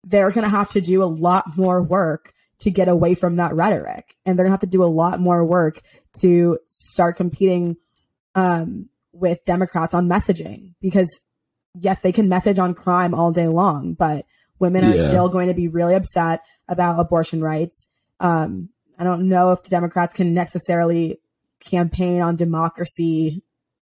they're 0.04 0.30
going 0.30 0.44
to 0.44 0.56
have 0.56 0.70
to 0.70 0.80
do 0.80 1.02
a 1.02 1.06
lot 1.06 1.56
more 1.56 1.82
work 1.82 2.32
to 2.60 2.70
get 2.70 2.86
away 2.86 3.16
from 3.16 3.34
that 3.36 3.52
rhetoric. 3.52 4.14
And 4.24 4.38
they're 4.38 4.44
going 4.44 4.52
to 4.52 4.60
have 4.60 4.70
to 4.70 4.76
do 4.76 4.84
a 4.84 4.86
lot 4.86 5.18
more 5.18 5.44
work 5.44 5.82
to 6.20 6.60
start 6.68 7.16
competing 7.16 7.76
um, 8.36 8.88
with 9.18 9.44
Democrats 9.44 9.94
on 9.94 10.08
messaging 10.08 10.74
because 10.80 11.08
yes, 11.78 12.00
they 12.00 12.12
can 12.12 12.28
message 12.28 12.58
on 12.58 12.74
crime 12.74 13.14
all 13.14 13.32
day 13.32 13.48
long, 13.48 13.94
but 13.94 14.24
women 14.58 14.84
are 14.84 14.94
Yeah. 14.94 15.08
still 15.08 15.28
going 15.28 15.48
to 15.48 15.54
be 15.54 15.68
really 15.68 15.94
upset 15.94 16.40
about 16.68 16.98
abortion 16.98 17.42
rights. 17.42 17.86
Um, 18.20 18.70
I 18.98 19.04
don't 19.04 19.28
know 19.28 19.52
if 19.52 19.62
the 19.62 19.70
Democrats 19.70 20.14
can 20.14 20.34
necessarily 20.34 21.20
campaign 21.60 22.20
on 22.20 22.36
democracy 22.36 23.42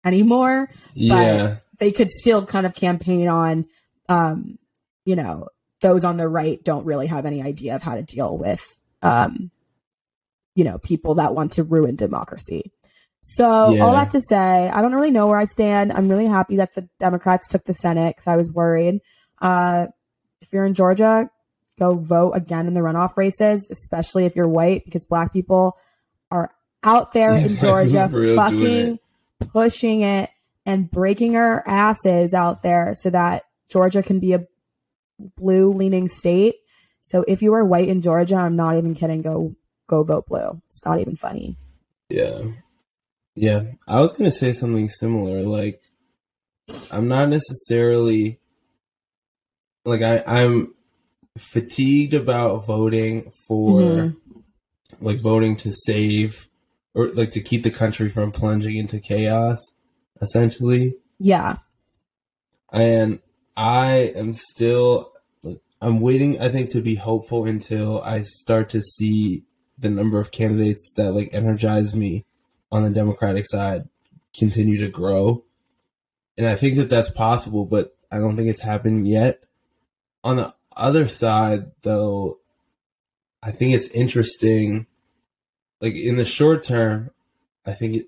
anymore. 0.04 0.68
Yeah. 0.94 1.58
They 1.78 1.92
could 1.92 2.10
still 2.10 2.44
kind 2.44 2.66
of 2.66 2.74
campaign 2.74 3.28
on, 3.28 3.66
um, 4.08 4.58
you 5.04 5.14
know, 5.16 5.48
those 5.80 6.04
on 6.04 6.16
the 6.16 6.28
right 6.28 6.62
don't 6.64 6.86
really 6.86 7.06
have 7.06 7.26
any 7.26 7.42
idea 7.42 7.76
of 7.76 7.82
how 7.82 7.94
to 7.94 8.02
deal 8.02 8.36
with, 8.36 8.64
um, 9.02 9.50
you 10.54 10.64
know, 10.64 10.78
people 10.78 11.16
that 11.16 11.34
want 11.34 11.52
to 11.52 11.62
ruin 11.62 11.96
democracy. 11.96 12.72
So 13.20 13.72
Yeah. 13.74 13.82
all 13.84 13.92
that 13.92 14.10
to 14.10 14.20
say, 14.20 14.68
I 14.68 14.82
don't 14.82 14.94
really 14.94 15.10
know 15.10 15.26
where 15.26 15.38
I 15.38 15.44
stand. 15.46 15.92
I'm 15.92 16.08
really 16.08 16.26
happy 16.26 16.56
that 16.56 16.74
the 16.74 16.88
Democrats 16.98 17.48
took 17.48 17.64
the 17.64 17.74
Senate 17.74 18.16
because 18.16 18.26
I 18.26 18.36
was 18.36 18.52
worried. 18.52 19.00
Uh, 19.40 19.86
if 20.40 20.52
you're 20.52 20.64
in 20.64 20.74
Georgia, 20.74 21.28
go 21.78 21.94
vote 21.94 22.32
again 22.32 22.66
in 22.66 22.74
the 22.74 22.80
runoff 22.80 23.16
races, 23.16 23.68
especially 23.70 24.24
if 24.26 24.36
you're 24.36 24.48
white, 24.48 24.84
because 24.84 25.04
black 25.04 25.32
people 25.32 25.76
are 26.30 26.50
out 26.82 27.12
there 27.12 27.36
in 27.36 27.56
Georgia 27.60 28.08
for 28.08 28.20
real 28.20 28.48
doing 28.48 28.98
fucking 28.98 28.98
pushing 29.52 30.02
it 30.02 30.30
and 30.64 30.90
breaking 30.90 31.36
our 31.36 31.62
asses 31.66 32.32
out 32.32 32.62
there 32.62 32.94
so 32.94 33.10
that 33.10 33.44
Georgia 33.68 34.02
can 34.02 34.20
be 34.20 34.32
a 34.32 34.46
blue 35.36 35.72
leaning 35.72 36.08
state. 36.08 36.56
So 37.02 37.24
if 37.26 37.42
you 37.42 37.54
are 37.54 37.64
white 37.64 37.88
in 37.88 38.02
Georgia, 38.02 38.36
I'm 38.36 38.56
not 38.56 38.76
even 38.76 38.94
kidding, 38.94 39.22
go 39.22 39.54
go 39.88 40.02
vote 40.02 40.26
blue. 40.26 40.60
It's 40.66 40.84
not 40.84 41.00
even 41.00 41.16
funny. 41.16 41.56
Yeah. 42.08 42.42
Yeah. 43.36 43.62
I 43.86 44.00
was 44.00 44.12
going 44.12 44.24
to 44.30 44.36
say 44.36 44.52
something 44.52 44.88
similar. 44.88 45.42
Like, 45.42 45.80
I'm 46.90 47.06
not 47.06 47.28
necessarily, 47.28 48.40
like, 49.84 50.02
I, 50.02 50.24
I'm 50.26 50.74
fatigued 51.38 52.14
about 52.14 52.66
voting 52.66 53.30
for, 53.46 53.80
Mhm. 53.82 54.16
like, 55.00 55.20
voting 55.20 55.56
to 55.56 55.70
save 55.72 56.48
or, 56.94 57.08
like, 57.12 57.30
to 57.32 57.40
keep 57.42 57.62
the 57.62 57.70
country 57.70 58.08
from 58.08 58.32
plunging 58.32 58.76
into 58.76 58.98
chaos, 58.98 59.58
essentially. 60.20 60.94
Yeah. 61.18 61.56
and 62.72 63.20
I 63.56 64.12
am 64.16 64.32
still 64.32 65.12
I'm 65.80 66.00
waiting 66.00 66.40
I 66.40 66.48
think 66.48 66.70
to 66.70 66.80
be 66.82 66.96
hopeful 66.96 67.44
until 67.44 68.02
I 68.02 68.22
start 68.22 68.68
to 68.70 68.80
see 68.82 69.44
the 69.78 69.88
number 69.88 70.18
of 70.18 70.32
candidates 70.32 70.92
that 70.96 71.12
like 71.12 71.28
energize 71.32 71.94
me 71.94 72.24
on 72.72 72.82
the 72.82 72.90
Democratic 72.90 73.46
side 73.46 73.88
continue 74.36 74.78
to 74.80 74.90
grow. 74.90 75.44
And 76.36 76.46
I 76.46 76.54
think 76.56 76.76
that 76.76 76.90
that's 76.90 77.10
possible, 77.10 77.64
but 77.64 77.96
I 78.10 78.18
don't 78.18 78.36
think 78.36 78.48
it's 78.48 78.60
happened 78.60 79.08
yet. 79.08 79.42
On 80.22 80.36
the 80.36 80.54
other 80.76 81.08
side 81.08 81.72
though, 81.82 82.40
I 83.42 83.50
think 83.52 83.74
it's 83.74 83.88
interesting 83.88 84.86
like 85.80 85.94
in 85.94 86.16
the 86.16 86.24
short 86.24 86.62
term, 86.62 87.10
I 87.64 87.72
think 87.72 87.96
it 87.96 88.06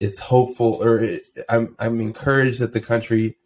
it's 0.00 0.18
hopeful 0.18 0.82
or 0.82 0.98
it, 0.98 1.22
I'm 1.48 1.76
I'm 1.78 2.00
encouraged 2.00 2.60
that 2.60 2.72
the 2.72 2.80
country 2.80 3.36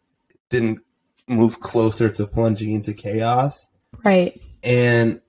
didn't 0.49 0.81
move 1.29 1.61
closer 1.61 2.09
to 2.09 2.27
plunging 2.27 2.71
into 2.73 2.95
chaos 2.95 3.69
Right. 4.05 4.41
and 4.63 5.21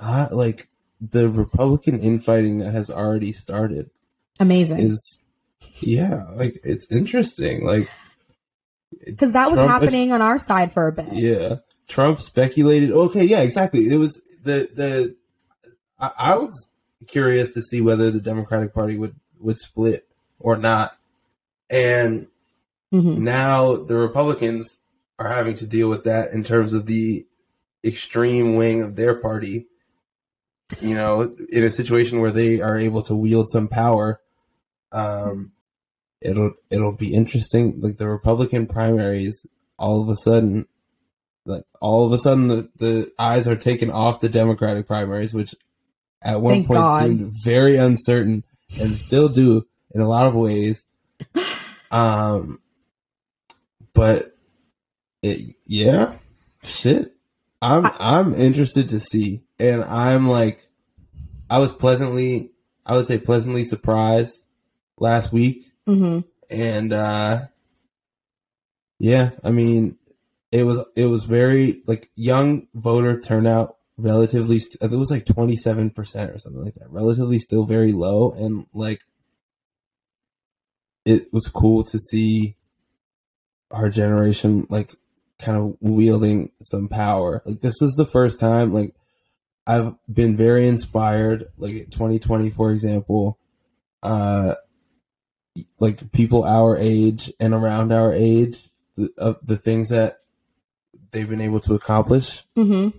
uh, 0.00 0.28
like 0.32 0.68
the 1.00 1.28
republican 1.28 1.98
infighting 2.00 2.58
that 2.58 2.72
has 2.72 2.90
already 2.90 3.32
started 3.32 3.90
Amazing. 4.40 4.78
is 4.78 5.22
yeah 5.80 6.24
like 6.34 6.58
it's 6.64 6.90
interesting 6.90 7.64
like 7.64 7.90
Because 9.04 9.32
that 9.32 9.50
was 9.50 9.58
Trump- 9.58 9.70
happening 9.70 10.12
on 10.12 10.22
our 10.22 10.38
side 10.38 10.72
for 10.72 10.86
a 10.88 10.92
bit. 10.92 11.06
yeah 11.12 11.56
trump 11.88 12.18
speculated 12.18 12.90
okay 12.90 13.24
yeah 13.24 13.40
exactly 13.40 13.86
it 13.88 13.96
was 13.96 14.20
the 14.42 14.68
the 14.74 15.16
I, 15.98 16.10
I 16.18 16.36
was 16.36 16.72
curious 17.06 17.54
to 17.54 17.62
see 17.62 17.80
whether 17.80 18.10
the 18.10 18.20
democratic 18.20 18.74
party 18.74 18.96
would 18.98 19.14
would 19.40 19.58
split 19.58 20.06
or 20.38 20.56
not 20.56 20.96
and 21.70 22.26
Mhm. 22.92 23.18
now 23.18 23.74
the 23.74 23.96
Republicans 23.96 24.78
are 25.18 25.28
having 25.28 25.54
to 25.56 25.66
deal 25.66 25.88
with 25.90 26.04
that 26.04 26.32
in 26.32 26.44
terms 26.44 26.72
of 26.72 26.86
the 26.86 27.26
extreme 27.84 28.54
wing 28.54 28.80
of 28.82 28.94
their 28.94 29.14
party. 29.16 29.66
You 30.80 30.94
know, 30.94 31.34
in 31.50 31.64
a 31.64 31.70
situation 31.70 32.20
where 32.20 32.30
they 32.30 32.60
are 32.60 32.78
able 32.78 33.02
to 33.02 33.14
wield 33.16 33.48
some 33.50 33.66
power, 33.66 34.20
um, 34.92 35.52
it'll 36.20 36.52
it'll 36.70 36.92
be 36.92 37.14
interesting. 37.14 37.80
Like 37.80 37.96
the 37.96 38.08
Republican 38.08 38.66
primaries, 38.66 39.46
all 39.78 40.00
of 40.02 40.08
a 40.08 40.16
sudden, 40.16 40.66
like 41.44 41.64
all 41.80 42.06
of 42.06 42.12
a 42.12 42.18
sudden, 42.18 42.48
the, 42.48 42.68
the 42.76 43.12
eyes 43.18 43.46
are 43.48 43.56
taken 43.56 43.90
off 43.90 44.20
the 44.20 44.28
Democratic 44.28 44.86
primaries, 44.86 45.34
which 45.34 45.54
at 46.22 46.40
one 46.40 46.54
Thank 46.54 46.66
point 46.68 46.78
God. 46.78 47.02
seemed 47.02 47.32
very 47.44 47.76
uncertain 47.76 48.44
and 48.80 48.94
still 48.94 49.28
do 49.28 49.66
in 49.92 50.00
a 50.00 50.08
lot 50.08 50.26
of 50.26 50.34
ways. 50.34 50.84
Um, 51.88 52.58
but 53.94 54.36
it, 55.22 55.54
yeah, 55.66 56.18
shit. 56.64 57.14
I'm 57.62 57.86
I- 57.86 57.96
I'm 58.18 58.34
interested 58.34 58.88
to 58.88 58.98
see, 58.98 59.42
and 59.60 59.84
I'm 59.84 60.28
like, 60.28 60.66
I 61.48 61.58
was 61.60 61.72
pleasantly, 61.72 62.50
I 62.84 62.96
would 62.96 63.06
say 63.06 63.18
pleasantly 63.18 63.62
surprised 63.62 64.42
last 64.98 65.32
week, 65.32 65.64
Mhm. 65.86 66.24
and 66.50 66.92
uh, 66.92 67.46
yeah, 68.98 69.30
I 69.44 69.50
mean, 69.50 69.96
it 70.52 70.62
was 70.64 70.84
it 70.96 71.06
was 71.06 71.24
very 71.24 71.82
like 71.86 72.10
young 72.14 72.66
voter 72.74 73.20
turnout, 73.20 73.76
relatively. 73.98 74.58
St- 74.58 74.80
it 74.92 74.96
was 74.96 75.10
like 75.10 75.26
twenty 75.26 75.56
seven 75.56 75.90
percent 75.90 76.30
or 76.30 76.38
something 76.38 76.64
like 76.64 76.74
that, 76.74 76.90
relatively 76.90 77.38
still 77.38 77.64
very 77.64 77.92
low, 77.92 78.32
and 78.32 78.66
like 78.72 79.00
it 81.04 81.32
was 81.32 81.48
cool 81.48 81.84
to 81.84 81.98
see 81.98 82.56
our 83.70 83.88
generation 83.88 84.66
like 84.70 84.92
kind 85.38 85.56
of 85.58 85.76
wielding 85.80 86.50
some 86.60 86.88
power. 86.88 87.42
Like 87.44 87.60
this 87.60 87.74
was 87.80 87.94
the 87.94 88.06
first 88.06 88.40
time 88.40 88.72
like 88.72 88.94
I've 89.66 89.94
been 90.12 90.36
very 90.36 90.66
inspired 90.66 91.46
like 91.58 91.72
2020 91.90 92.50
for 92.50 92.70
example 92.70 93.38
uh 94.02 94.54
like 95.78 96.12
people 96.12 96.44
our 96.44 96.76
age 96.76 97.32
and 97.40 97.54
around 97.54 97.92
our 97.92 98.12
age 98.12 98.68
the, 98.96 99.10
of 99.18 99.38
the 99.42 99.56
things 99.56 99.88
that 99.90 100.20
they've 101.10 101.28
been 101.28 101.40
able 101.40 101.60
to 101.60 101.74
accomplish 101.74 102.44
Mhm. 102.56 102.92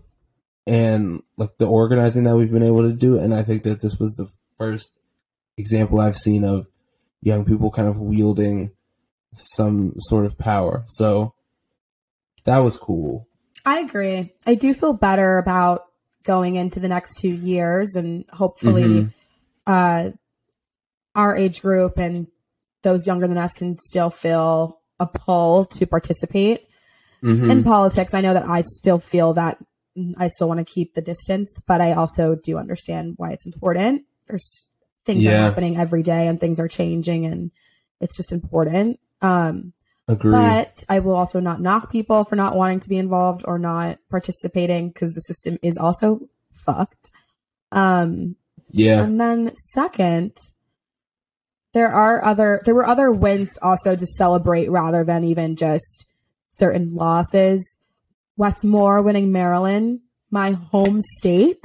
and 0.65 1.21
like 1.37 1.57
the 1.57 1.67
organizing 1.67 2.23
that 2.23 2.35
we've 2.35 2.51
been 2.51 2.63
able 2.63 2.83
to 2.83 2.93
do 2.93 3.17
and 3.19 3.33
I 3.33 3.43
think 3.43 3.63
that 3.63 3.81
this 3.81 3.99
was 3.99 4.15
the 4.15 4.29
first 4.57 4.93
example 5.57 5.99
I've 5.99 6.17
seen 6.17 6.43
of 6.43 6.67
young 7.21 7.45
people 7.45 7.71
kind 7.71 7.87
of 7.87 7.99
wielding 7.99 8.71
some 9.33 9.93
sort 9.99 10.25
of 10.25 10.37
power. 10.37 10.83
So 10.87 11.33
that 12.45 12.59
was 12.59 12.77
cool. 12.77 13.27
I 13.65 13.79
agree. 13.79 14.33
I 14.45 14.55
do 14.55 14.73
feel 14.73 14.93
better 14.93 15.37
about 15.37 15.83
going 16.23 16.55
into 16.55 16.79
the 16.79 16.87
next 16.87 17.17
two 17.17 17.29
years 17.33 17.95
and 17.95 18.25
hopefully 18.31 18.83
Mhm. 18.83 19.13
uh, 19.65 20.11
our 21.15 21.35
age 21.35 21.61
group 21.61 21.97
and 21.97 22.27
those 22.84 23.05
younger 23.07 23.27
than 23.27 23.38
us 23.38 23.53
can 23.53 23.77
still 23.77 24.10
feel 24.10 24.79
a 25.00 25.05
pull 25.05 25.65
to 25.65 25.86
participate 25.86 26.67
Mhm. 27.24 27.51
in 27.51 27.63
politics. 27.63 28.13
I 28.13 28.22
know 28.22 28.34
that 28.34 28.48
I 28.48 28.62
still 28.62 29.00
feel 29.00 29.34
that 29.34 29.57
I 30.17 30.27
still 30.27 30.48
want 30.48 30.60
to 30.60 30.63
keep 30.74 30.93
the 30.93 31.01
distance, 31.01 31.60
but 31.67 31.81
I 31.81 31.93
also 31.93 32.36
do 32.36 32.57
understand 32.57 33.15
why 33.17 33.31
it's 33.31 33.46
important. 33.48 34.03
There's 34.27 34.67
things 35.05 35.25
are 35.25 35.31
happening 35.31 35.77
every 35.77 36.03
day 36.03 36.27
and 36.27 36.39
things 36.39 36.60
are 36.60 36.67
changing 36.67 37.25
and 37.25 37.50
it's 38.00 38.15
just 38.15 38.31
important. 38.31 39.00
Um, 39.22 39.74
Agree. 40.07 40.31
but 40.31 40.84
I 40.88 41.00
will 41.00 41.15
also 41.15 41.39
not 41.39 41.62
knock 41.62 41.91
people 41.91 42.24
for 42.25 42.36
not 42.36 42.55
wanting 42.55 42.79
to 42.81 42.89
be 42.89 42.98
involved 42.98 43.43
or 43.48 43.57
not 43.57 43.98
participating 44.12 44.89
because 44.89 45.13
the 45.13 45.22
system 45.22 45.57
is 45.63 45.77
also 45.77 46.27
fucked. 46.51 47.10
Um, 47.72 48.36
yeah. 48.72 49.01
and 49.03 49.19
then 49.19 49.51
second, 49.55 50.34
there 51.74 51.89
are 51.89 52.24
other 52.24 52.62
there 52.65 52.75
were 52.75 52.86
other 52.86 53.12
wins 53.12 53.57
also 53.62 53.95
to 53.95 54.05
celebrate 54.05 54.69
rather 54.69 55.03
than 55.03 55.24
even 55.24 55.55
just 55.55 56.05
certain 56.50 56.95
losses. 56.95 57.77
Wes 58.36 58.63
Moore 58.63 59.01
winning 59.01 59.31
Maryland, 59.31 60.01
my 60.29 60.51
home 60.51 61.01
state, 61.01 61.63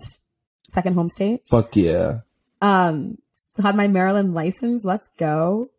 second 0.68 0.94
home 0.94 1.08
state. 1.08 1.42
Fuck 1.48 1.76
yeah. 1.76 2.20
Um, 2.60 3.18
had 3.60 3.76
my 3.76 3.88
Maryland 3.88 4.34
license. 4.34 4.84
Let's 4.84 5.08
go. 5.18 5.70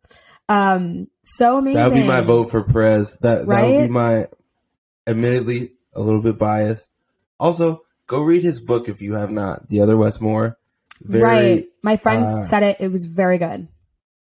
Um, 0.48 1.08
so 1.22 1.58
amazing. 1.58 1.76
That 1.76 1.90
would 1.90 2.00
be 2.00 2.06
my 2.06 2.20
vote 2.20 2.50
for 2.50 2.62
Perez. 2.62 3.16
That 3.22 3.46
that 3.46 3.68
would 3.68 3.86
be 3.86 3.88
my 3.88 4.28
admittedly 5.06 5.72
a 5.94 6.00
little 6.00 6.20
bit 6.20 6.38
biased. 6.38 6.90
Also, 7.40 7.82
go 8.06 8.22
read 8.22 8.42
his 8.42 8.60
book 8.60 8.88
if 8.88 9.00
you 9.00 9.14
have 9.14 9.30
not. 9.30 9.68
The 9.68 9.80
other 9.80 9.96
Wes 9.96 10.20
Moore. 10.20 10.58
Very 11.00 11.22
right. 11.22 11.68
My 11.82 11.96
friends 11.96 12.28
uh, 12.28 12.44
said 12.44 12.62
it. 12.62 12.76
It 12.80 12.92
was 12.92 13.06
very 13.06 13.38
good. 13.38 13.68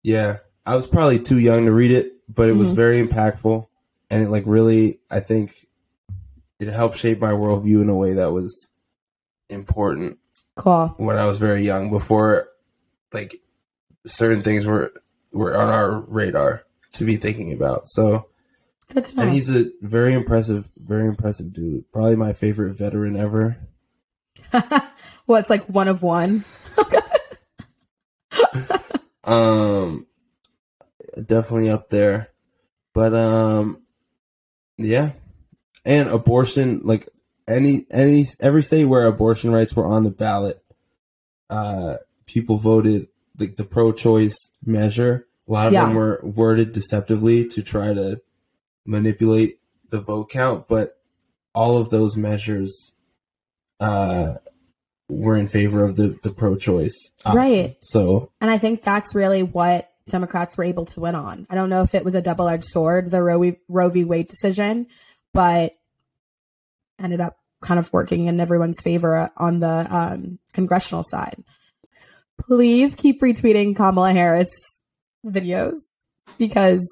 Yeah, 0.06 0.36
I 0.64 0.76
was 0.76 0.86
probably 0.86 1.18
too 1.18 1.40
young 1.40 1.64
to 1.66 1.72
read 1.72 1.90
it, 1.90 2.12
but 2.32 2.48
it 2.48 2.52
was 2.52 2.70
Mhm. 2.70 2.76
very 2.76 3.04
impactful, 3.04 3.66
and 4.08 4.22
it 4.22 4.28
like 4.30 4.44
really, 4.46 5.00
I 5.10 5.18
think, 5.18 5.66
it 6.60 6.68
helped 6.68 6.96
shape 6.96 7.20
my 7.20 7.32
worldview 7.32 7.82
in 7.82 7.88
a 7.88 7.94
way 7.96 8.12
that 8.12 8.32
was 8.32 8.68
important 9.48 10.18
Cool. 10.54 10.94
when 10.98 11.18
I 11.18 11.24
was 11.24 11.38
very 11.38 11.64
young. 11.64 11.90
Before, 11.90 12.46
like, 13.12 13.40
certain 14.06 14.44
things 14.44 14.64
were 14.64 14.92
were 15.32 15.56
on 15.56 15.68
our 15.68 15.98
radar 16.02 16.62
to 16.92 17.04
be 17.04 17.16
thinking 17.16 17.52
about. 17.52 17.88
So, 17.88 18.26
that's 18.94 19.12
know. 19.12 19.24
and 19.24 19.32
he's 19.32 19.50
a 19.50 19.72
very 19.82 20.14
impressive, 20.14 20.68
very 20.76 21.08
impressive 21.08 21.52
dude. 21.52 21.90
Probably 21.92 22.14
my 22.14 22.32
favorite 22.32 22.74
veteran 22.78 23.16
ever. 23.16 23.56
well, 24.52 25.40
it's 25.40 25.50
like 25.50 25.64
one 25.66 25.88
of 25.88 26.04
one. 26.04 26.44
Um, 29.26 30.06
definitely 31.16 31.68
up 31.68 31.88
there, 31.88 32.30
but 32.94 33.12
um, 33.12 33.82
yeah, 34.78 35.12
and 35.84 36.08
abortion 36.08 36.80
like 36.84 37.08
any 37.48 37.86
any 37.90 38.26
every 38.40 38.62
state 38.62 38.84
where 38.84 39.06
abortion 39.06 39.50
rights 39.50 39.74
were 39.74 39.86
on 39.86 40.04
the 40.04 40.10
ballot, 40.10 40.62
uh, 41.50 41.96
people 42.26 42.56
voted 42.56 43.08
like 43.38 43.56
the 43.56 43.64
pro-choice 43.64 44.52
measure. 44.64 45.26
A 45.48 45.52
lot 45.52 45.66
of 45.68 45.72
Yeah. 45.74 45.86
them 45.86 45.94
were 45.94 46.20
worded 46.22 46.72
deceptively 46.72 47.46
to 47.48 47.62
try 47.62 47.92
to 47.92 48.20
manipulate 48.84 49.58
the 49.90 50.00
vote 50.00 50.30
count, 50.30 50.68
but 50.68 50.90
all 51.54 51.76
of 51.78 51.90
those 51.90 52.16
measures, 52.16 52.92
uh, 53.80 54.34
were 55.08 55.36
in 55.36 55.46
favor 55.46 55.84
of 55.84 55.96
the 55.96 56.18
the 56.22 56.30
pro-choice. 56.30 57.12
Right. 57.24 57.76
So 57.80 58.32
And 58.40 58.50
I 58.50 58.58
think 58.58 58.82
that's 58.82 59.14
really 59.14 59.42
what 59.42 59.90
Democrats 60.08 60.56
were 60.56 60.64
able 60.64 60.86
to 60.86 61.00
win 61.00 61.14
on. 61.14 61.46
I 61.50 61.54
don't 61.54 61.70
know 61.70 61.82
if 61.82 61.94
it 61.94 62.04
was 62.04 62.14
a 62.14 62.22
double 62.22 62.48
edged 62.48 62.64
sword, 62.64 63.10
the 63.10 63.22
Roe 63.22 63.40
v, 63.40 63.56
Roe 63.68 63.88
v. 63.88 64.04
Wade 64.04 64.28
decision, 64.28 64.86
but 65.32 65.76
ended 66.98 67.20
up 67.20 67.36
kind 67.60 67.78
of 67.78 67.92
working 67.92 68.26
in 68.26 68.40
everyone's 68.40 68.80
favor 68.80 69.30
on 69.36 69.60
the 69.60 69.86
um, 69.90 70.38
congressional 70.52 71.02
side. 71.04 71.42
Please 72.40 72.94
keep 72.94 73.20
retweeting 73.20 73.74
Kamala 73.74 74.12
Harris 74.12 74.50
videos 75.24 75.78
because 76.38 76.86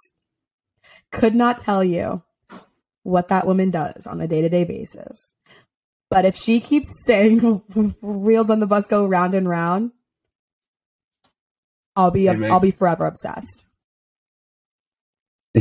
could 1.13 1.35
not 1.35 1.59
tell 1.59 1.85
you 1.85 2.23
what 3.03 3.29
that 3.29 3.47
woman 3.47 3.71
does 3.71 4.07
on 4.07 4.21
a 4.21 4.27
day 4.27 4.43
to 4.43 4.49
day 4.49 4.65
basis. 4.65 5.35
But 6.15 6.25
if 6.25 6.37
she 6.37 6.61
keeps 6.61 6.87
saying 7.05 7.41
wheels 8.01 8.49
on 8.49 8.61
the 8.61 8.69
bus 8.69 8.87
go 8.87 9.05
round 9.05 9.35
and 9.35 9.49
round, 9.49 9.91
I'll 11.97 12.13
be 12.13 12.27
Hey, 12.27 12.49
I'll 12.49 12.61
be 12.61 12.71
forever 12.71 13.05
obsessed. 13.05 13.67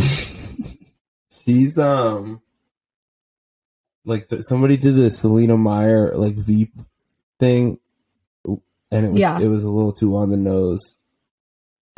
she's 1.44 1.80
um 1.80 2.39
like 4.06 4.28
the, 4.28 4.44
somebody 4.44 4.78
did 4.78 4.96
the 4.96 5.10
Selina 5.10 5.58
Meyer 5.58 6.13
like 6.16 6.36
Veep 6.36 6.76
thing, 7.39 7.80
and 8.46 9.06
it 9.08 9.12
was 9.12 9.22
Yeah. 9.22 9.39
it 9.39 9.48
was 9.48 9.63
a 9.63 9.72
little 9.72 9.92
too 9.92 10.16
on 10.16 10.30
the 10.30 10.38
nose. 10.38 10.98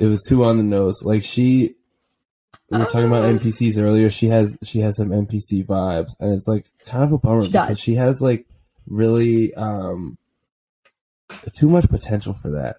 it 0.00 0.06
was 0.06 0.24
too 0.28 0.42
on 0.42 0.56
the 0.56 0.64
nose. 0.64 1.04
Like 1.04 1.22
she, 1.22 1.76
we 2.70 2.78
were 2.78 2.84
talking 2.84 3.06
about 3.06 3.24
NPCs 3.24 3.82
earlier. 3.82 4.10
She 4.10 4.26
has 4.26 4.58
she 4.62 4.80
has 4.80 4.96
some 4.96 5.08
NPC 5.08 5.64
vibes, 5.64 6.12
and 6.20 6.34
it's 6.34 6.46
like 6.46 6.66
kind 6.84 7.04
of 7.04 7.12
a 7.12 7.18
bummer 7.18 7.42
She 7.42 7.50
because 7.50 7.80
she 7.80 7.94
has 7.94 8.20
like 8.20 8.46
really 8.86 9.54
um 9.54 10.18
too 11.52 11.68
much 11.68 11.88
potential 11.88 12.34
for 12.34 12.50
that. 12.50 12.76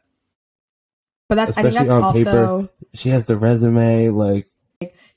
But 1.28 1.36
that's 1.36 1.58
I 1.58 1.62
think 1.62 1.74
Especially 1.74 1.88
that's 1.88 1.92
on 1.92 2.04
also 2.04 2.24
paper. 2.24 2.70
She 2.94 3.10
has 3.10 3.26
the 3.26 3.38
resume, 3.38 4.10
like 4.10 4.48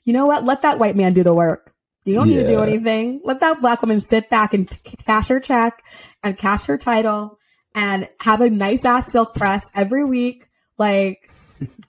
you 0.03 0.13
know 0.13 0.25
what? 0.25 0.43
Let 0.43 0.63
that 0.63 0.79
white 0.79 0.95
man 0.95 1.13
do 1.13 1.23
the 1.23 1.33
work. 1.33 1.73
You 2.05 2.15
don't 2.15 2.27
need 2.27 2.35
to 2.35 2.47
do 2.47 2.59
anything. 2.59 3.21
Let 3.23 3.39
that 3.39 3.61
black 3.61 3.81
woman 3.81 4.01
sit 4.01 4.29
back 4.29 4.53
and 4.53 4.69
cash 5.05 5.29
her 5.29 5.39
check 5.39 5.81
and 6.21 6.37
cash 6.37 6.65
her 6.65 6.77
title 6.77 7.39
and 7.73 8.09
have 8.19 8.41
a 8.41 8.49
nice 8.49 8.83
ass 8.83 9.11
silk 9.11 9.33
press 9.35 9.69
every 9.73 10.03
week. 10.03 10.47
Like 10.77 11.31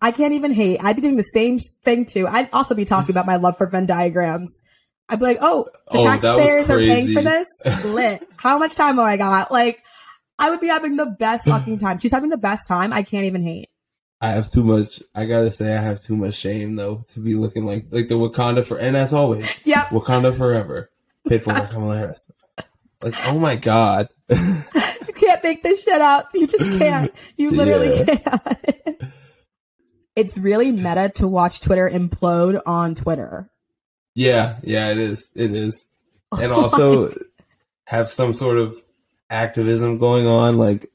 I 0.02 0.10
can't 0.12 0.34
even 0.34 0.52
hate. 0.52 0.80
I'd 0.82 0.96
be 0.96 1.02
doing 1.02 1.16
the 1.16 1.22
same 1.22 1.58
thing 1.58 2.04
too. 2.04 2.26
I'd 2.26 2.48
also 2.52 2.74
be 2.74 2.84
talking 2.84 3.12
about 3.12 3.26
my 3.26 3.36
love 3.36 3.56
for 3.58 3.66
Venn 3.66 3.86
diagrams. 3.86 4.62
I'd 5.08 5.18
be 5.18 5.24
like, 5.26 5.38
oh, 5.40 5.68
the 5.92 5.98
Oh, 5.98 6.04
taxpayers 6.04 6.70
are 6.70 6.78
paying 6.78 7.12
for 7.12 7.22
this. 7.22 7.84
Lit. 7.84 8.26
How 8.36 8.58
much 8.58 8.74
time 8.74 8.96
do 8.96 9.02
I 9.02 9.16
got? 9.16 9.50
Like, 9.52 9.82
I 10.38 10.50
would 10.50 10.60
be 10.60 10.68
having 10.68 10.96
the 10.96 11.06
best 11.06 11.44
fucking 11.46 11.78
time. 11.78 11.98
She's 11.98 12.10
having 12.12 12.30
the 12.30 12.38
best 12.38 12.66
time. 12.66 12.92
I 12.92 13.02
can't 13.02 13.24
even 13.26 13.42
hate. 13.44 13.68
I 14.20 14.30
have 14.30 14.50
too 14.50 14.64
much. 14.64 15.02
I 15.14 15.26
gotta 15.26 15.50
say, 15.50 15.76
I 15.76 15.82
have 15.82 16.00
too 16.00 16.16
much 16.16 16.34
shame 16.34 16.76
though 16.76 17.04
to 17.08 17.20
be 17.20 17.34
looking 17.34 17.66
like 17.66 17.86
like 17.90 18.08
the 18.08 18.14
Wakanda 18.14 18.64
for. 18.66 18.78
And 18.78 18.96
as 18.96 19.12
always, 19.12 19.60
yeah, 19.66 19.84
Wakanda 19.86 20.34
forever, 20.34 20.90
paid 21.28 21.42
for 21.42 21.52
by 21.52 21.66
Kamala 21.70 21.98
Harris. 21.98 22.26
Like, 23.02 23.14
oh 23.26 23.38
my 23.38 23.56
god, 23.56 24.08
You 24.30 25.12
can't 25.14 25.44
make 25.44 25.62
this 25.62 25.82
shit 25.84 26.00
up. 26.00 26.30
You 26.32 26.46
just 26.46 26.78
can't. 26.78 27.12
You 27.36 27.50
literally 27.50 28.04
can't. 28.06 29.02
it's 30.16 30.38
really 30.38 30.70
meta 30.72 31.10
to 31.16 31.26
watch 31.28 31.60
Twitter 31.60 31.88
implode 31.90 32.60
on 32.66 32.94
Twitter. 32.94 33.48
yeah, 34.14 34.58
yeah, 34.62 34.90
it 34.90 34.98
is, 34.98 35.30
it 35.34 35.50
is, 35.52 35.86
and 36.32 36.52
also 36.52 37.12
have 37.86 38.08
some 38.08 38.32
sort 38.32 38.58
of 38.58 38.74
activism 39.30 39.98
going 39.98 40.26
on, 40.26 40.56
like 40.58 40.90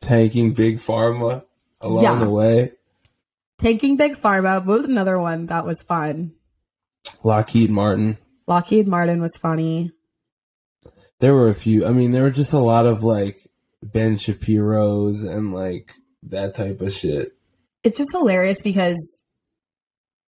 tanking 0.00 0.52
big 0.52 0.76
pharma 0.76 1.44
along 1.80 2.02
Yeah. 2.04 2.18
the 2.24 2.30
way. 2.30 2.72
Tanking 3.58 3.96
Big 3.96 4.16
Pharma 4.16 4.64
was 4.64 4.84
another 4.84 5.20
one 5.20 5.46
that 5.46 5.64
was 5.64 5.82
fun. 5.82 6.32
Lockheed 7.22 7.70
Martin. 7.70 8.18
Lockheed 8.48 8.88
Martin 8.88 9.20
was 9.20 9.36
funny. 9.36 9.92
There 11.20 11.32
were 11.32 11.48
a 11.48 11.54
few. 11.54 11.86
I 11.86 11.92
mean, 11.92 12.10
there 12.10 12.24
were 12.24 12.30
just 12.32 12.52
a 12.52 12.58
lot 12.58 12.86
of 12.86 13.04
like 13.04 13.46
Ben 13.80 14.16
Shapiro's 14.16 15.22
and 15.22 15.54
like 15.54 15.92
that 16.24 16.56
type 16.56 16.80
of 16.80 16.92
shit. 16.92 17.36
It's 17.82 17.98
just 17.98 18.12
hilarious 18.12 18.62
because 18.62 19.20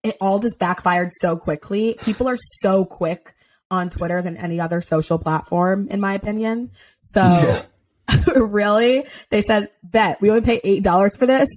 it 0.03 0.17
all 0.21 0.39
just 0.39 0.59
backfired 0.59 1.11
so 1.13 1.37
quickly. 1.37 1.97
People 2.05 2.29
are 2.29 2.37
so 2.61 2.85
quick 2.85 3.35
on 3.71 3.91
Twitter 3.91 4.23
than 4.23 4.37
any 4.37 4.61
other 4.61 4.81
social 4.81 5.19
platform, 5.19 5.89
in 5.89 6.01
my 6.01 6.15
opinion. 6.15 6.71
So 7.01 7.23
Yeah. 7.23 7.65
really, 8.37 9.05
they 9.31 9.43
said, 9.43 9.71
bet 9.83 10.21
we 10.21 10.31
only 10.31 10.43
pay 10.43 10.61
eight 10.63 10.83
dollars 10.83 11.17
for 11.17 11.27
this. 11.27 11.49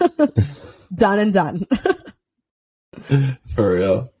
done 0.94 1.18
and 1.18 1.32
done. 1.32 1.66
For 3.00 3.74
real. 3.74 4.12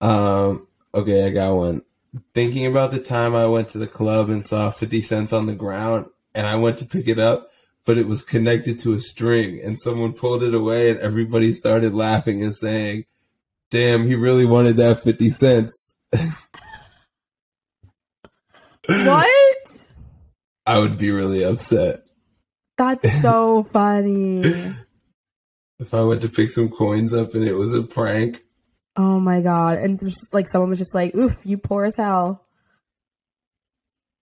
Um, 0.00 0.66
okay, 0.94 1.26
I 1.26 1.30
got 1.30 1.54
one. 1.54 1.82
Thinking 2.34 2.66
about 2.66 2.90
the 2.90 3.00
time 3.00 3.34
I 3.34 3.46
went 3.46 3.70
to 3.70 3.78
the 3.78 3.86
club 3.86 4.28
and 4.28 4.44
saw 4.44 4.70
50 4.70 5.00
cents 5.02 5.32
on 5.32 5.46
the 5.46 5.54
ground 5.54 6.06
and 6.34 6.46
I 6.46 6.56
went 6.56 6.78
to 6.78 6.84
pick 6.84 7.08
it 7.08 7.18
up, 7.18 7.47
but 7.88 7.96
it 7.96 8.06
was 8.06 8.20
connected 8.20 8.78
to 8.78 8.92
a 8.92 8.98
string, 9.00 9.58
and 9.64 9.80
someone 9.80 10.12
pulled 10.12 10.42
it 10.42 10.52
away, 10.52 10.90
and 10.90 11.00
everybody 11.00 11.54
started 11.54 11.94
laughing 11.94 12.44
and 12.44 12.54
saying, 12.54 13.06
"Damn, 13.70 14.06
he 14.06 14.14
really 14.14 14.44
wanted 14.44 14.76
that 14.76 14.98
fifty 14.98 15.30
cents." 15.30 15.96
What? 18.86 19.86
I 20.66 20.78
would 20.78 20.98
be 20.98 21.10
really 21.10 21.42
upset 21.44 22.04
That's 22.76 23.22
so 23.22 23.62
funny. 23.72 24.42
if 25.80 25.94
I 25.94 26.02
went 26.02 26.20
to 26.20 26.28
pick 26.28 26.50
some 26.50 26.68
coins 26.68 27.14
up 27.14 27.32
and 27.34 27.42
it 27.42 27.54
was 27.54 27.72
a 27.72 27.82
prank. 27.82 28.42
Oh 28.96 29.18
my 29.18 29.40
god! 29.40 29.78
And 29.78 29.98
just 29.98 30.34
like 30.34 30.46
someone 30.46 30.68
was 30.68 30.78
just 30.78 30.94
like, 30.94 31.14
"Oof, 31.14 31.34
you 31.42 31.56
poor 31.56 31.86
as 31.86 31.96
hell." 31.96 32.44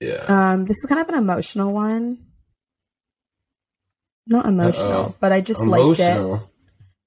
Yeah. 0.01 0.25
Um, 0.29 0.67
this 0.67 0.77
is 0.77 0.87
kind 0.89 1.01
of 1.01 1.09
an 1.09 1.17
emotional 1.17 1.73
one. 1.73 2.26
Not 4.27 4.47
emotional, 4.47 4.93
Uh-oh. 4.93 5.15
but 5.21 5.33
I 5.33 5.41
just 5.41 5.65
liked 5.65 6.01
it. 6.01 6.41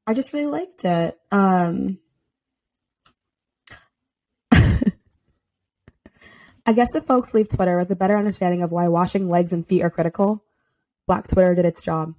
I 0.07 0.13
just 0.13 0.33
really 0.33 0.45
liked 0.47 0.85
it. 0.85 1.17
Um, 1.31 1.99
I 4.51 4.93
guess 6.73 6.95
if 6.95 7.05
folks 7.05 7.33
leave 7.33 7.49
Twitter 7.49 7.77
with 7.77 7.91
a 7.91 7.95
better 7.95 8.17
understanding 8.17 8.61
of 8.63 8.71
why 8.71 8.87
washing 8.87 9.29
legs 9.29 9.53
and 9.53 9.65
feet 9.67 9.81
are 9.81 9.89
critical, 9.89 10.43
Black 11.07 11.27
Twitter 11.27 11.55
did 11.55 11.65
its 11.65 11.81
job. 11.81 12.15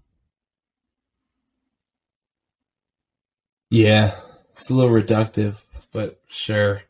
Yeah. 3.70 4.14
It's 4.52 4.68
a 4.68 4.74
little 4.74 4.94
reductive, 4.94 5.64
but 5.92 6.20
sure. 6.28 6.82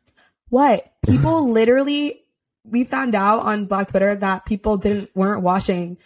What 0.48 0.92
people 1.06 1.48
literally, 1.52 2.24
we 2.64 2.84
found 2.84 3.14
out 3.14 3.40
on 3.40 3.66
Black 3.66 3.88
Twitter 3.88 4.14
that 4.16 4.44
people 4.44 4.76
didn't 4.76 5.10
weren't 5.14 5.42
washing 5.42 5.98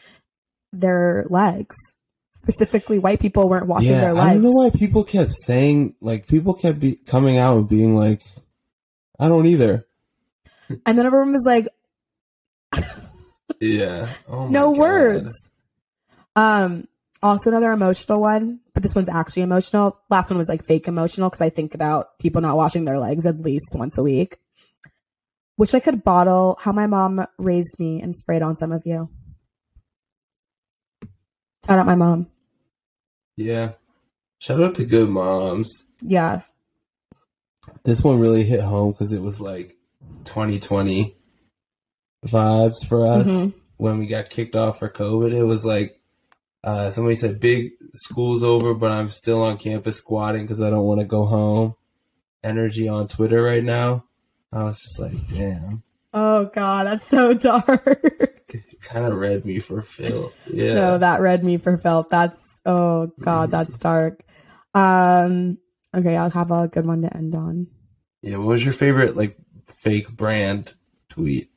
their 0.72 1.24
legs. 1.30 1.76
Specifically, 2.44 2.98
white 2.98 3.20
people 3.20 3.48
weren't 3.48 3.66
washing 3.66 3.92
yeah, 3.92 4.00
their 4.12 4.16
I 4.16 4.34
don't 4.34 4.42
know 4.42 4.50
why 4.50 4.70
people 4.70 5.02
kept 5.02 5.32
saying 5.32 5.94
like 6.00 6.28
people 6.28 6.52
kept 6.54 6.78
be- 6.78 6.96
coming 6.96 7.38
out 7.38 7.56
and 7.56 7.68
being 7.68 7.96
like, 7.96 8.20
I 9.18 9.28
don't 9.28 9.46
either. 9.46 9.86
And 10.84 10.98
then 10.98 11.06
everyone 11.06 11.32
was 11.32 11.44
like, 11.46 11.68
Yeah. 13.60 14.08
Oh 14.28 14.44
my 14.44 14.50
no 14.50 14.72
God. 14.72 14.78
words. 14.78 15.50
Um, 16.36 16.86
also 17.22 17.48
another 17.48 17.72
emotional 17.72 18.20
one, 18.20 18.60
but 18.74 18.82
this 18.82 18.94
one's 18.94 19.08
actually 19.08 19.42
emotional. 19.42 19.98
Last 20.10 20.30
one 20.30 20.36
was 20.36 20.48
like 20.48 20.64
fake 20.66 20.86
emotional 20.86 21.30
because 21.30 21.40
I 21.40 21.48
think 21.48 21.74
about 21.74 22.18
people 22.18 22.42
not 22.42 22.56
washing 22.58 22.84
their 22.84 22.98
legs 22.98 23.24
at 23.24 23.40
least 23.40 23.74
once 23.74 23.96
a 23.96 24.02
week. 24.02 24.36
Wish 25.56 25.72
I 25.72 25.80
could 25.80 26.04
bottle 26.04 26.58
how 26.60 26.72
my 26.72 26.86
mom 26.86 27.24
raised 27.38 27.78
me 27.78 28.02
and 28.02 28.14
sprayed 28.14 28.42
on 28.42 28.56
some 28.56 28.72
of 28.72 28.82
you. 28.84 29.08
Shout 31.64 31.78
out 31.78 31.86
my 31.86 31.94
mom. 31.94 32.26
Yeah. 33.36 33.72
Shout 34.38 34.62
out 34.62 34.74
to 34.76 34.84
good 34.84 35.08
moms. 35.08 35.84
Yeah. 36.02 36.42
This 37.84 38.02
one 38.04 38.20
really 38.20 38.44
hit 38.44 38.60
home 38.62 38.92
because 38.92 39.12
it 39.12 39.22
was 39.22 39.40
like 39.40 39.76
2020 40.24 41.16
vibes 42.26 42.86
for 42.86 43.06
us 43.06 43.26
Mhm. 43.28 43.54
when 43.76 43.98
we 43.98 44.06
got 44.06 44.30
kicked 44.30 44.54
off 44.56 44.78
for 44.78 44.88
COVID. 44.88 45.32
It 45.34 45.44
was 45.44 45.64
like 45.64 46.00
uh, 46.62 46.90
somebody 46.90 47.14
said, 47.14 47.40
"Big 47.40 47.72
school's 47.92 48.42
over, 48.42 48.72
but 48.72 48.90
I'm 48.90 49.10
still 49.10 49.42
on 49.42 49.58
campus 49.58 49.98
squatting 49.98 50.42
because 50.42 50.62
I 50.62 50.70
don't 50.70 50.84
want 50.86 51.00
to 51.00 51.06
go 51.06 51.26
home." 51.26 51.74
Energy 52.42 52.88
on 52.88 53.06
Twitter 53.08 53.42
right 53.42 53.62
now. 53.64 54.04
I 54.52 54.62
was 54.64 54.80
just 54.80 54.98
like, 54.98 55.12
"Damn." 55.34 55.82
Oh 56.14 56.46
god, 56.54 56.86
that's 56.86 57.06
so 57.06 57.34
dark. 57.34 58.56
Kind 58.84 59.06
of 59.06 59.18
read 59.18 59.44
me 59.44 59.58
for 59.60 59.80
Phil. 59.82 60.32
Yeah. 60.52 60.74
No, 60.74 60.98
that 60.98 61.20
read 61.20 61.42
me 61.42 61.56
for 61.56 61.78
felt. 61.78 62.10
That's 62.10 62.60
oh 62.66 63.12
god, 63.20 63.50
that's 63.50 63.78
dark. 63.78 64.22
Um 64.74 65.58
okay, 65.94 66.16
I'll 66.16 66.30
have 66.30 66.50
a 66.50 66.68
good 66.68 66.86
one 66.86 67.02
to 67.02 67.16
end 67.16 67.34
on. 67.34 67.66
yeah. 68.22 68.36
What 68.36 68.48
was 68.48 68.64
your 68.64 68.74
favorite 68.74 69.16
like 69.16 69.36
fake 69.66 70.10
brand 70.10 70.74
tweet? 71.08 71.50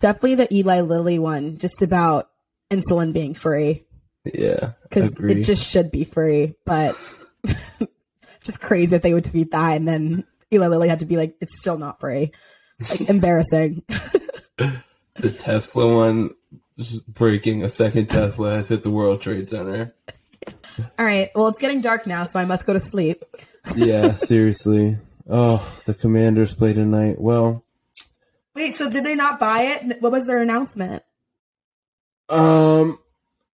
Definitely 0.00 0.34
the 0.34 0.54
Eli 0.54 0.80
Lilly 0.80 1.18
one, 1.18 1.58
just 1.58 1.82
about 1.82 2.28
insulin 2.70 3.12
being 3.12 3.34
free. 3.34 3.84
Yeah. 4.24 4.72
Because 4.82 5.14
it 5.20 5.44
just 5.44 5.68
should 5.70 5.90
be 5.90 6.04
free, 6.04 6.54
but 6.66 6.94
just 8.42 8.60
crazy 8.60 8.96
that 8.96 9.02
they 9.02 9.14
would 9.14 9.24
tweet 9.24 9.50
that 9.52 9.76
and 9.76 9.86
then 9.88 10.24
Eli 10.52 10.66
Lilly 10.66 10.88
had 10.88 11.00
to 11.00 11.06
be 11.06 11.16
like, 11.16 11.36
it's 11.40 11.58
still 11.58 11.78
not 11.78 12.00
free. 12.00 12.32
Like 12.80 13.08
embarrassing. 13.08 13.82
the 14.58 15.30
Tesla 15.38 15.94
one 15.94 16.30
breaking 17.06 17.62
a 17.62 17.70
second 17.70 18.08
Tesla 18.08 18.56
has 18.56 18.68
hit 18.68 18.82
the 18.82 18.90
World 18.90 19.20
Trade 19.20 19.48
Center. 19.48 19.94
All 20.98 21.04
right. 21.04 21.30
Well, 21.34 21.48
it's 21.48 21.58
getting 21.58 21.80
dark 21.80 22.06
now, 22.06 22.24
so 22.24 22.38
I 22.38 22.44
must 22.44 22.66
go 22.66 22.72
to 22.72 22.80
sleep. 22.80 23.24
Yeah, 23.76 24.12
seriously. 24.14 24.98
Oh, 25.28 25.66
the 25.86 25.94
Commanders 25.94 26.54
play 26.54 26.72
tonight. 26.72 27.20
Well, 27.20 27.64
Wait, 28.54 28.76
so 28.76 28.88
did 28.90 29.04
they 29.04 29.14
not 29.16 29.40
buy 29.40 29.62
it? 29.62 30.00
What 30.00 30.12
was 30.12 30.26
their 30.26 30.38
announcement? 30.38 31.02
um, 32.28 32.98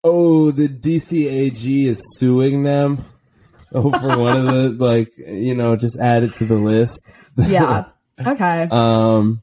oh, 0.02 0.50
the 0.50 0.68
DCAG 0.68 1.86
is 1.86 2.02
suing 2.18 2.62
them. 2.62 2.98
For 3.72 3.90
one 3.90 4.46
of 4.46 4.46
the 4.46 4.76
like, 4.78 5.12
you 5.18 5.54
know, 5.54 5.74
just 5.74 5.98
add 5.98 6.22
it 6.22 6.34
to 6.34 6.44
the 6.44 6.54
list. 6.54 7.12
Yeah. 7.36 7.86
Okay. 8.18 8.68
Um, 8.70 9.42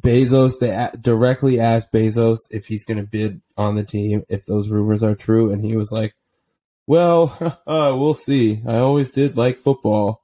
Bezos, 0.00 0.58
they 0.60 0.70
a- 0.70 0.92
directly 0.98 1.60
asked 1.60 1.92
Bezos 1.92 2.38
if 2.50 2.66
he's 2.66 2.84
going 2.84 2.98
to 2.98 3.02
bid 3.06 3.40
on 3.56 3.74
the 3.74 3.84
team 3.84 4.22
if 4.28 4.46
those 4.46 4.68
rumors 4.68 5.02
are 5.02 5.14
true, 5.14 5.52
and 5.52 5.62
he 5.62 5.76
was 5.76 5.90
like, 5.92 6.14
"Well, 6.86 7.36
uh, 7.66 7.94
we'll 7.98 8.14
see. 8.14 8.62
I 8.66 8.76
always 8.78 9.10
did 9.10 9.36
like 9.36 9.58
football, 9.58 10.22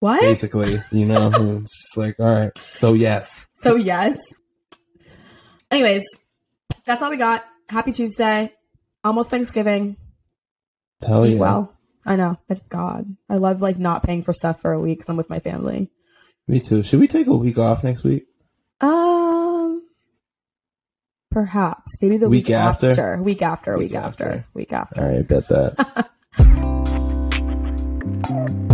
What? 0.00 0.20
basically. 0.20 0.78
You 0.92 1.06
know, 1.06 1.28
it's 1.62 1.76
just 1.76 1.96
like, 1.96 2.20
all 2.20 2.26
right, 2.32 2.52
so 2.60 2.92
yes, 2.94 3.46
So 3.56 3.76
yes. 3.76 4.18
Anyways, 5.70 6.04
that's 6.84 7.02
all 7.02 7.10
we 7.10 7.16
got. 7.16 7.44
Happy 7.68 7.92
Tuesday. 7.92 8.54
Almost 9.04 9.30
Thanksgiving. 9.30 9.96
hell 11.06 11.26
Eat 11.26 11.34
yeah, 11.34 11.40
well. 11.40 11.74
I 12.06 12.16
know. 12.16 12.38
Thank 12.48 12.68
God. 12.68 13.16
I 13.28 13.36
love 13.36 13.60
like 13.60 13.78
not 13.78 14.02
paying 14.02 14.22
for 14.22 14.32
stuff 14.32 14.60
for 14.60 14.72
a 14.72 14.80
week 14.80 14.98
because 14.98 15.08
I'm 15.10 15.16
with 15.16 15.28
my 15.28 15.40
family. 15.40 15.90
Me 16.48 16.60
too. 16.60 16.82
Should 16.82 17.00
we 17.00 17.06
take 17.06 17.26
a 17.26 17.36
week 17.36 17.58
off 17.58 17.84
next 17.84 18.02
week? 18.04 18.26
Um, 18.80 19.82
perhaps 21.30 21.96
maybe 22.00 22.16
the 22.16 22.28
week, 22.28 22.46
Week 22.46 22.54
after? 22.54 22.90
after. 22.90 23.22
Week 23.22 23.42
after. 23.42 23.76
Week 23.76 23.90
Week 23.90 23.94
after. 23.98 24.24
after. 24.28 24.44
Week 24.54 24.72
after. 24.72 25.00
All 25.00 25.08
right, 25.08 25.26
bet 25.28 25.48
that. 25.48 26.10